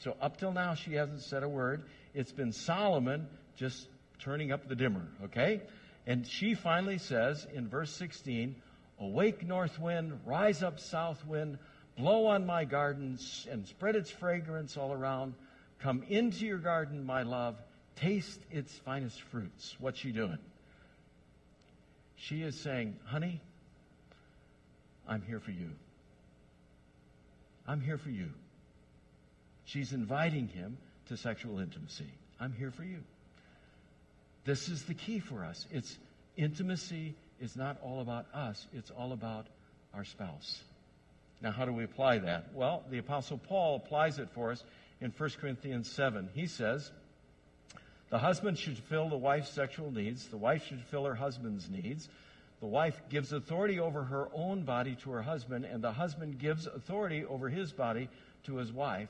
So 0.00 0.16
up 0.20 0.36
till 0.36 0.52
now, 0.52 0.74
she 0.74 0.94
hasn't 0.94 1.22
said 1.22 1.42
a 1.42 1.48
word. 1.48 1.84
It's 2.14 2.32
been 2.32 2.52
Solomon 2.52 3.26
just 3.56 3.88
turning 4.20 4.52
up 4.52 4.68
the 4.68 4.76
dimmer, 4.76 5.06
okay? 5.24 5.62
And 6.06 6.26
she 6.26 6.54
finally 6.54 6.98
says 6.98 7.46
in 7.54 7.68
verse 7.68 7.90
16, 7.92 8.54
Awake, 9.00 9.46
north 9.46 9.80
wind, 9.80 10.20
rise 10.24 10.62
up, 10.62 10.78
south 10.78 11.24
wind, 11.26 11.58
blow 11.96 12.26
on 12.26 12.46
my 12.46 12.64
gardens 12.64 13.46
and 13.50 13.66
spread 13.66 13.96
its 13.96 14.10
fragrance 14.10 14.76
all 14.76 14.92
around. 14.92 15.34
Come 15.80 16.04
into 16.08 16.46
your 16.46 16.58
garden, 16.58 17.04
my 17.04 17.22
love, 17.22 17.56
taste 17.96 18.40
its 18.50 18.72
finest 18.84 19.20
fruits. 19.22 19.76
What's 19.78 19.98
she 19.98 20.12
doing? 20.12 20.38
She 22.16 22.42
is 22.42 22.58
saying, 22.60 22.96
Honey, 23.04 23.40
I'm 25.08 25.22
here 25.22 25.40
for 25.40 25.50
you. 25.50 25.70
I'm 27.66 27.80
here 27.80 27.98
for 27.98 28.10
you. 28.10 28.28
She's 29.64 29.92
inviting 29.92 30.48
him 30.48 30.76
to 31.08 31.16
sexual 31.16 31.58
intimacy. 31.58 32.10
I'm 32.40 32.52
here 32.52 32.70
for 32.70 32.84
you. 32.84 32.98
This 34.44 34.68
is 34.68 34.84
the 34.84 34.94
key 34.94 35.20
for 35.20 35.44
us. 35.44 35.66
It's 35.70 35.96
intimacy 36.36 37.14
is 37.40 37.56
not 37.56 37.78
all 37.82 38.00
about 38.00 38.26
us, 38.34 38.66
it's 38.72 38.90
all 38.90 39.12
about 39.12 39.46
our 39.94 40.04
spouse. 40.04 40.62
Now, 41.40 41.50
how 41.50 41.64
do 41.64 41.72
we 41.72 41.84
apply 41.84 42.18
that? 42.18 42.54
Well, 42.54 42.84
the 42.90 42.98
Apostle 42.98 43.38
Paul 43.38 43.76
applies 43.76 44.18
it 44.18 44.28
for 44.34 44.52
us 44.52 44.62
in 45.00 45.12
1 45.16 45.30
Corinthians 45.40 45.90
7. 45.90 46.28
He 46.34 46.46
says, 46.46 46.90
The 48.12 48.18
husband 48.18 48.58
should 48.58 48.76
fill 48.76 49.08
the 49.08 49.16
wife's 49.16 49.48
sexual 49.48 49.90
needs, 49.90 50.26
the 50.28 50.36
wife 50.36 50.66
should 50.66 50.82
fill 50.82 51.06
her 51.06 51.14
husband's 51.14 51.70
needs. 51.70 52.10
The 52.60 52.66
wife 52.66 53.00
gives 53.08 53.32
authority 53.32 53.80
over 53.80 54.04
her 54.04 54.28
own 54.34 54.64
body 54.64 54.96
to 54.96 55.12
her 55.12 55.22
husband, 55.22 55.64
and 55.64 55.82
the 55.82 55.92
husband 55.92 56.38
gives 56.38 56.66
authority 56.66 57.24
over 57.24 57.48
his 57.48 57.72
body 57.72 58.10
to 58.44 58.56
his 58.56 58.70
wife. 58.70 59.08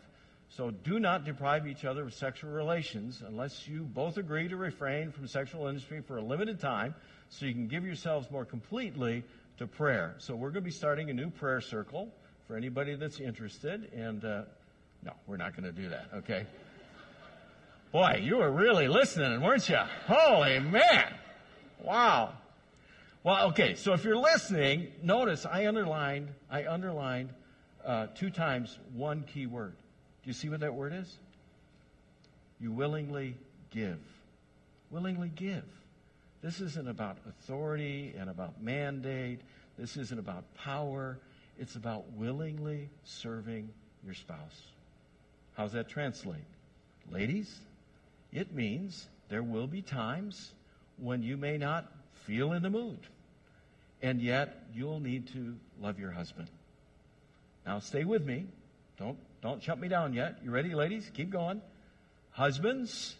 So 0.51 0.71
do 0.71 1.01
not 1.01 1.25
deprive 1.25 1.67
each 1.67 1.85
other 1.85 2.05
of 2.05 2.15
sexual 2.15 2.53
relations 2.53 3.25
unless 3.27 3.67
you 3.67 3.83
both 3.83 4.19
agree 4.19 4.47
to 4.47 4.57
refrain 4.57 5.11
from 5.11 5.27
sexual 5.27 5.67
industry 5.67 6.01
for 6.01 6.19
a 6.19 6.23
limited 6.23 6.61
time 6.61 6.95
so 7.29 7.45
you 7.45 7.55
can 7.55 7.67
give 7.67 7.85
yourselves 7.85 8.31
more 8.31 8.45
completely 8.45 9.25
to 9.59 9.67
prayer. 9.67 10.15
So 10.19 10.37
we're 10.37 10.51
going 10.51 10.63
to 10.63 10.71
be 10.71 10.71
starting 10.71 11.11
a 11.11 11.15
new 11.15 11.31
prayer 11.31 11.61
circle 11.61 12.09
for 12.47 12.57
anybody 12.57 12.95
that's 12.95 13.19
interested. 13.19 13.93
And 13.95 14.25
uh, 14.25 14.43
no, 15.05 15.13
we're 15.27 15.39
not 15.39 15.57
going 15.57 15.75
to 15.75 15.83
do 15.83 15.89
that, 15.89 16.07
okay? 16.19 16.47
Boy, 17.93 18.23
you 18.23 18.39
were 18.39 18.51
really 18.51 18.89
listening, 18.89 19.43
weren't 19.43 19.69
you? 19.69 19.77
Holy 20.07 20.59
man! 20.61 21.13
Wow. 21.83 22.33
Well, 23.23 23.49
okay, 23.49 23.75
so 23.75 23.93
if 23.93 24.03
you're 24.03 24.17
listening, 24.17 24.89
notice 25.03 25.45
I 25.45 25.67
underlined, 25.67 26.29
I 26.51 26.67
underlined 26.67 27.29
uh, 27.85 28.07
two 28.15 28.31
times 28.31 28.79
one 28.95 29.25
key 29.25 29.45
word. 29.45 29.75
Do 30.23 30.31
you 30.31 30.33
see 30.33 30.49
what 30.49 30.61
that 30.61 30.73
word 30.73 30.95
is? 30.95 31.19
You 32.61 32.73
willingly 32.73 33.37
give. 33.71 34.01
Willingly 34.91 35.29
give. 35.29 35.65
This 36.41 36.61
isn't 36.61 36.89
about 36.89 37.19
authority 37.29 38.15
and 38.19 38.31
about 38.31 38.63
mandate. 38.63 39.41
This 39.77 39.99
isn't 39.99 40.19
about 40.19 40.45
power. 40.57 41.19
It's 41.59 41.77
about 41.77 42.11
willingly 42.13 42.89
serving 43.05 43.69
your 44.03 44.15
spouse. 44.15 44.63
How's 45.59 45.73
that 45.73 45.91
translate? 45.91 46.41
Ladies, 47.11 47.61
it 48.33 48.55
means 48.55 49.07
there 49.29 49.43
will 49.43 49.67
be 49.67 49.83
times 49.83 50.53
when 50.99 51.23
you 51.23 51.37
may 51.37 51.59
not 51.59 51.91
feel 52.27 52.53
in 52.53 52.63
the 52.63 52.71
mood, 52.71 52.99
and 54.01 54.21
yet 54.21 54.65
you'll 54.75 55.01
need 55.01 55.29
to 55.29 55.57
love 55.81 55.99
your 55.99 56.11
husband. 56.11 56.49
Now, 57.67 57.79
stay 57.79 58.05
with 58.05 58.25
me. 58.25 58.47
Don't 58.99 59.19
don't 59.43 59.63
shut 59.63 59.79
me 59.79 59.89
down 59.89 60.15
yet. 60.15 60.39
You 60.45 60.51
ready, 60.51 60.75
ladies? 60.75 61.11
Keep 61.15 61.31
going. 61.31 61.61
Husbands, 62.31 63.17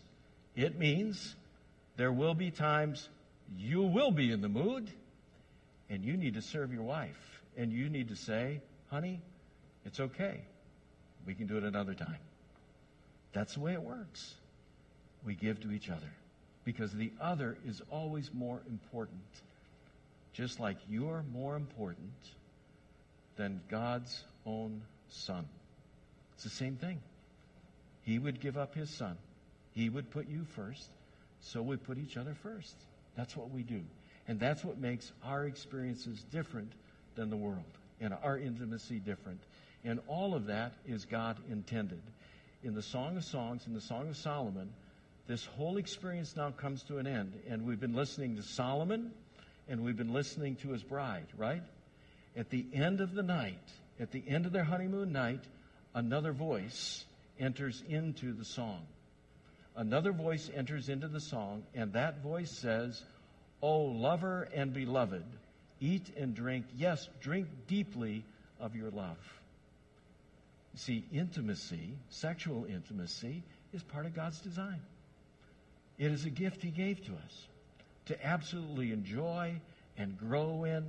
it 0.55 0.79
means 0.79 1.35
there 1.97 2.13
will 2.13 2.35
be 2.35 2.51
times 2.51 3.09
you 3.57 3.83
will 3.83 4.11
be 4.11 4.31
in 4.31 4.41
the 4.41 4.49
mood 4.49 4.91
and 5.91 6.05
you 6.05 6.17
need 6.17 6.35
to 6.35 6.43
serve 6.43 6.73
your 6.73 6.85
wife. 6.85 7.41
And 7.57 7.71
you 7.73 7.91
need 7.91 8.09
to 8.09 8.17
say, 8.17 8.63
honey, 8.89 9.21
it's 9.85 10.01
okay. 10.01 10.41
We 11.27 11.35
can 11.35 11.47
do 11.47 11.59
it 11.59 11.65
another 11.65 11.93
time. 11.93 12.19
That's 13.33 13.55
the 13.55 13.61
way 13.61 13.75
it 13.75 13.83
works. 13.83 14.35
We 15.25 15.35
give 15.35 15.61
to 15.61 15.73
each 15.73 15.89
other 15.89 16.11
because 16.65 16.93
the 16.93 17.13
other 17.21 17.57
is 17.67 17.81
always 17.91 18.31
more 18.33 18.61
important. 18.69 19.21
Just 20.33 20.61
like 20.61 20.77
you're 20.89 21.25
more 21.33 21.57
important 21.57 22.13
than 23.37 23.61
God's 23.69 24.25
own 24.47 24.83
son. 25.09 25.47
It's 26.35 26.45
the 26.45 26.51
same 26.51 26.77
thing. 26.77 27.01
He 28.05 28.19
would 28.19 28.41
give 28.41 28.57
up 28.57 28.75
his 28.75 28.91
son. 28.91 29.17
He 29.75 29.89
would 29.89 30.11
put 30.11 30.29
you 30.29 30.45
first. 30.57 30.89
So 31.41 31.63
we 31.63 31.77
put 31.77 31.99
each 31.99 32.17
other 32.17 32.35
first. 32.43 32.75
That's 33.17 33.37
what 33.37 33.51
we 33.51 33.63
do. 33.63 33.83
And 34.29 34.39
that's 34.39 34.65
what 34.65 34.79
makes 34.79 35.11
our 35.25 35.45
experiences 35.45 36.25
different 36.31 36.73
than 37.15 37.31
the 37.31 37.37
world 37.37 37.65
and 38.01 38.15
our 38.23 38.39
intimacy 38.39 38.99
different. 38.99 39.41
And 39.85 40.01
all 40.07 40.35
of 40.35 40.47
that 40.47 40.73
is 40.87 41.05
God 41.05 41.37
intended. 41.51 42.01
In 42.63 42.75
the 42.75 42.83
Song 42.83 43.17
of 43.17 43.25
Songs, 43.25 43.67
in 43.67 43.75
the 43.75 43.81
Song 43.81 44.09
of 44.09 44.17
Solomon, 44.17 44.71
this 45.27 45.45
whole 45.45 45.77
experience 45.77 46.37
now 46.37 46.51
comes 46.51 46.83
to 46.85 46.99
an 46.99 47.07
end. 47.07 47.33
And 47.49 47.67
we've 47.67 47.81
been 47.81 47.95
listening 47.95 48.37
to 48.37 48.43
Solomon 48.43 49.13
and 49.69 49.85
we've 49.85 49.97
been 49.97 50.13
listening 50.13 50.57
to 50.57 50.71
his 50.71 50.83
bride, 50.83 51.27
right? 51.37 51.63
At 52.37 52.51
the 52.51 52.67
end 52.73 53.01
of 53.01 53.15
the 53.15 53.23
night, 53.23 53.61
at 54.01 54.11
the 54.11 54.23
end 54.27 54.47
of 54.47 54.53
their 54.53 54.65
honeymoon 54.65 55.13
night, 55.13 55.41
another 55.95 56.33
voice 56.33 57.05
enters 57.39 57.83
into 57.89 58.33
the 58.33 58.45
song. 58.45 58.81
Another 59.77 60.13
voice 60.13 60.51
enters 60.55 60.89
into 60.89 61.09
the 61.09 61.21
song, 61.21 61.63
and 61.75 61.93
that 61.95 62.23
voice 62.23 62.51
says, 62.51 63.03
O 63.63 63.83
lover 63.83 64.49
and 64.55 64.75
beloved, 64.75 65.25
eat 65.81 66.11
and 66.17 66.35
drink, 66.35 66.67
yes, 66.77 67.09
drink 67.21 67.47
deeply 67.69 68.25
of 68.61 68.77
your 68.77 68.91
love. 68.91 69.17
See, 70.75 71.05
intimacy, 71.13 71.95
sexual 72.11 72.67
intimacy, 72.67 73.43
is 73.73 73.83
part 73.83 74.07
of 74.07 74.15
God's 74.15 74.41
design. 74.41 74.81
It 76.03 76.11
is 76.11 76.25
a 76.25 76.31
gift 76.31 76.65
He 76.65 76.71
gave 76.71 77.01
to 77.05 77.13
us 77.13 77.47
to 78.07 78.27
absolutely 78.27 78.91
enjoy 78.91 79.61
and 79.97 80.19
grow 80.19 80.65
in, 80.65 80.85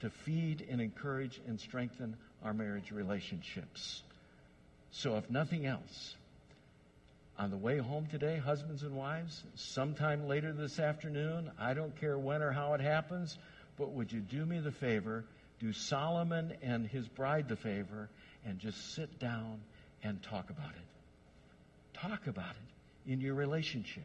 to 0.00 0.10
feed 0.10 0.66
and 0.68 0.78
encourage 0.78 1.40
and 1.46 1.58
strengthen 1.58 2.14
our 2.44 2.52
marriage 2.52 2.90
relationships. 2.90 4.02
So, 4.90 5.16
if 5.16 5.30
nothing 5.30 5.64
else, 5.64 6.14
on 7.38 7.50
the 7.50 7.56
way 7.56 7.78
home 7.78 8.08
today, 8.10 8.36
husbands 8.36 8.82
and 8.82 8.94
wives, 8.94 9.42
sometime 9.54 10.28
later 10.28 10.52
this 10.52 10.78
afternoon, 10.78 11.50
I 11.58 11.72
don't 11.72 11.98
care 11.98 12.18
when 12.18 12.42
or 12.42 12.52
how 12.52 12.74
it 12.74 12.82
happens, 12.82 13.38
but 13.78 13.92
would 13.92 14.12
you 14.12 14.20
do 14.20 14.44
me 14.44 14.60
the 14.60 14.70
favor, 14.70 15.24
do 15.60 15.72
Solomon 15.72 16.52
and 16.60 16.86
his 16.86 17.08
bride 17.08 17.48
the 17.48 17.56
favor, 17.56 18.10
and 18.44 18.58
just 18.58 18.94
sit 18.94 19.18
down 19.18 19.62
and 20.02 20.22
talk 20.22 20.50
about 20.50 20.72
it? 20.72 21.98
Talk 21.98 22.26
about 22.26 22.50
it 22.50 23.10
in 23.10 23.22
your 23.22 23.34
relationship 23.34 24.04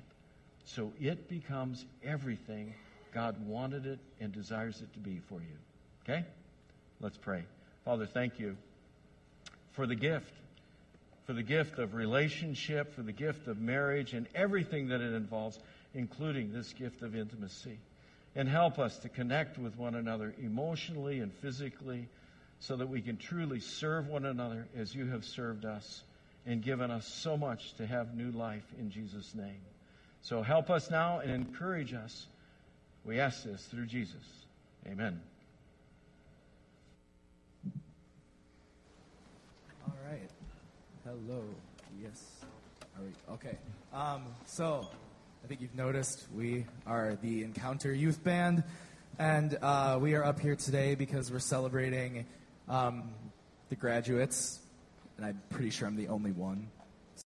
so 0.65 0.91
it 0.99 1.29
becomes 1.29 1.85
everything 2.03 2.73
God 3.13 3.47
wanted 3.47 3.85
it 3.85 3.99
and 4.19 4.31
desires 4.31 4.81
it 4.81 4.91
to 4.93 4.99
be 4.99 5.19
for 5.29 5.39
you. 5.39 5.57
Okay? 6.03 6.25
Let's 6.99 7.17
pray. 7.17 7.43
Father, 7.85 8.05
thank 8.05 8.39
you 8.39 8.55
for 9.73 9.85
the 9.85 9.95
gift 9.95 10.31
for 11.25 11.33
the 11.33 11.43
gift 11.43 11.79
of 11.79 11.93
relationship, 11.93 12.93
for 12.95 13.01
the 13.01 13.11
gift 13.11 13.47
of 13.47 13.59
marriage, 13.59 14.13
and 14.13 14.27
everything 14.35 14.89
that 14.89 15.01
it 15.01 15.13
involves, 15.13 15.57
including 15.93 16.51
this 16.51 16.73
gift 16.73 17.01
of 17.01 17.15
intimacy. 17.15 17.79
And 18.35 18.49
help 18.49 18.79
us 18.79 18.97
to 18.99 19.09
connect 19.09 19.57
with 19.57 19.77
one 19.77 19.95
another 19.95 20.33
emotionally 20.41 21.19
and 21.19 21.31
physically 21.35 22.07
so 22.59 22.75
that 22.75 22.89
we 22.89 23.01
can 23.01 23.17
truly 23.17 23.59
serve 23.59 24.07
one 24.07 24.25
another 24.25 24.67
as 24.77 24.93
you 24.93 25.07
have 25.07 25.23
served 25.23 25.65
us 25.65 26.03
and 26.45 26.61
given 26.61 26.91
us 26.91 27.07
so 27.07 27.37
much 27.37 27.73
to 27.75 27.85
have 27.85 28.15
new 28.15 28.31
life 28.31 28.65
in 28.79 28.89
Jesus' 28.89 29.33
name. 29.35 29.61
So 30.23 30.41
help 30.41 30.69
us 30.69 30.89
now 30.89 31.19
and 31.19 31.29
encourage 31.29 31.93
us. 31.93 32.27
We 33.03 33.19
ask 33.19 33.43
this 33.43 33.65
through 33.65 33.87
Jesus. 33.87 34.23
Amen. 34.87 35.19
All 39.85 39.97
right. 40.09 40.29
Hello. 41.03 41.43
Yes. 42.01 42.23
Are 42.95 43.03
we, 43.03 43.33
okay. 43.33 43.57
Um, 43.93 44.23
so, 44.45 44.87
I 45.43 45.47
think 45.47 45.59
you've 45.59 45.75
noticed 45.75 46.25
we 46.33 46.67
are 46.87 47.17
the 47.21 47.43
Encounter 47.43 47.93
Youth 47.93 48.23
Band, 48.23 48.63
and 49.19 49.57
uh, 49.61 49.97
we 50.01 50.15
are 50.15 50.23
up 50.23 50.39
here 50.39 50.55
today 50.55 50.95
because 50.95 51.33
we're 51.33 51.39
celebrating 51.39 52.25
um, 52.69 53.09
the 53.67 53.75
graduates, 53.75 54.61
and 55.17 55.25
I'm 55.25 55.41
pretty 55.49 55.69
sure 55.69 55.85
I'm 55.85 55.97
the 55.97 56.07
only 56.07 56.31
one 56.31 56.69